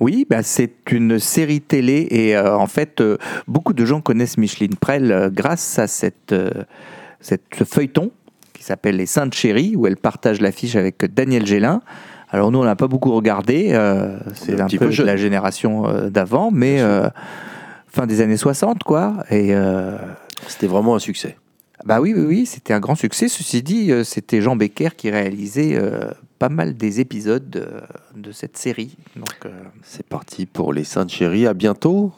Oui, 0.01 0.27
bah, 0.29 0.43
c'est 0.43 0.91
une 0.91 1.17
série 1.17 1.61
télé 1.61 2.07
et 2.11 2.35
euh, 2.35 2.57
en 2.57 2.67
fait, 2.67 2.99
euh, 2.99 3.17
beaucoup 3.47 3.71
de 3.71 3.85
gens 3.85 4.01
connaissent 4.01 4.37
Micheline 4.37 4.75
Prel 4.75 5.09
euh, 5.13 5.29
grâce 5.29 5.79
à 5.79 5.87
cette, 5.87 6.35
cette, 7.21 7.43
ce 7.57 7.63
feuilleton 7.63 8.11
qui 8.51 8.63
s'appelle 8.63 8.97
Les 8.97 9.05
Saintes 9.05 9.33
Chéries, 9.33 9.77
où 9.77 9.87
elle 9.87 9.97
partage 9.97 10.41
l'affiche 10.41 10.75
avec 10.75 11.05
Daniel 11.13 11.45
Gélin. 11.45 11.81
Alors 12.31 12.51
nous, 12.51 12.59
on 12.59 12.65
n'a 12.65 12.75
pas 12.75 12.87
beaucoup 12.87 13.13
regardé, 13.13 13.69
c'est 14.33 14.59
un 14.59 14.63
un, 14.63 14.67
petit 14.67 14.77
peu 14.77 14.87
peu 14.87 14.91
jeune. 14.91 15.05
de 15.05 15.11
la 15.11 15.15
génération 15.15 16.09
d'avant, 16.09 16.51
mais 16.51 16.81
fin 17.95 18.05
des 18.07 18.19
années 18.21 18.37
60, 18.37 18.83
quoi. 18.83 19.23
Et 19.31 19.55
euh, 19.55 19.97
C'était 20.47 20.67
vraiment 20.67 20.95
un 20.95 20.99
succès. 20.99 21.37
bah 21.85 22.01
oui, 22.01 22.13
oui, 22.15 22.23
oui, 22.25 22.45
c'était 22.45 22.73
un 22.73 22.79
grand 22.81 22.95
succès. 22.95 23.29
Ceci 23.29 23.63
dit, 23.63 23.91
euh, 23.91 24.03
c'était 24.03 24.41
Jean 24.41 24.55
Becker 24.57 24.89
qui 24.97 25.09
réalisait 25.09 25.75
euh, 25.75 26.09
pas 26.37 26.49
mal 26.49 26.75
des 26.75 26.99
épisodes 26.99 27.49
de, 27.49 27.67
de 28.15 28.31
cette 28.33 28.57
série. 28.57 28.97
Donc, 29.15 29.45
euh, 29.45 29.51
C'est 29.81 30.05
parti 30.05 30.45
pour 30.45 30.73
les 30.73 30.83
Saintes 30.83 31.09
Chéries. 31.09 31.47
À 31.47 31.53
bientôt. 31.53 32.11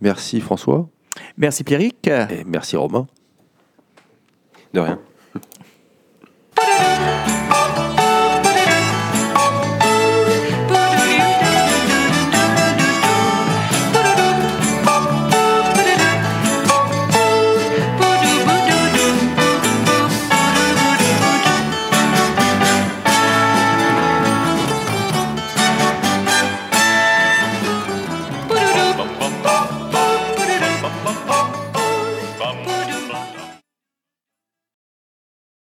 Merci 0.00 0.40
François 0.40 0.88
merci 1.36 1.62
Pierrick. 1.62 2.08
et 2.08 2.42
merci 2.46 2.74
Romain. 2.76 3.06
De 4.72 4.80
rien. 4.80 4.98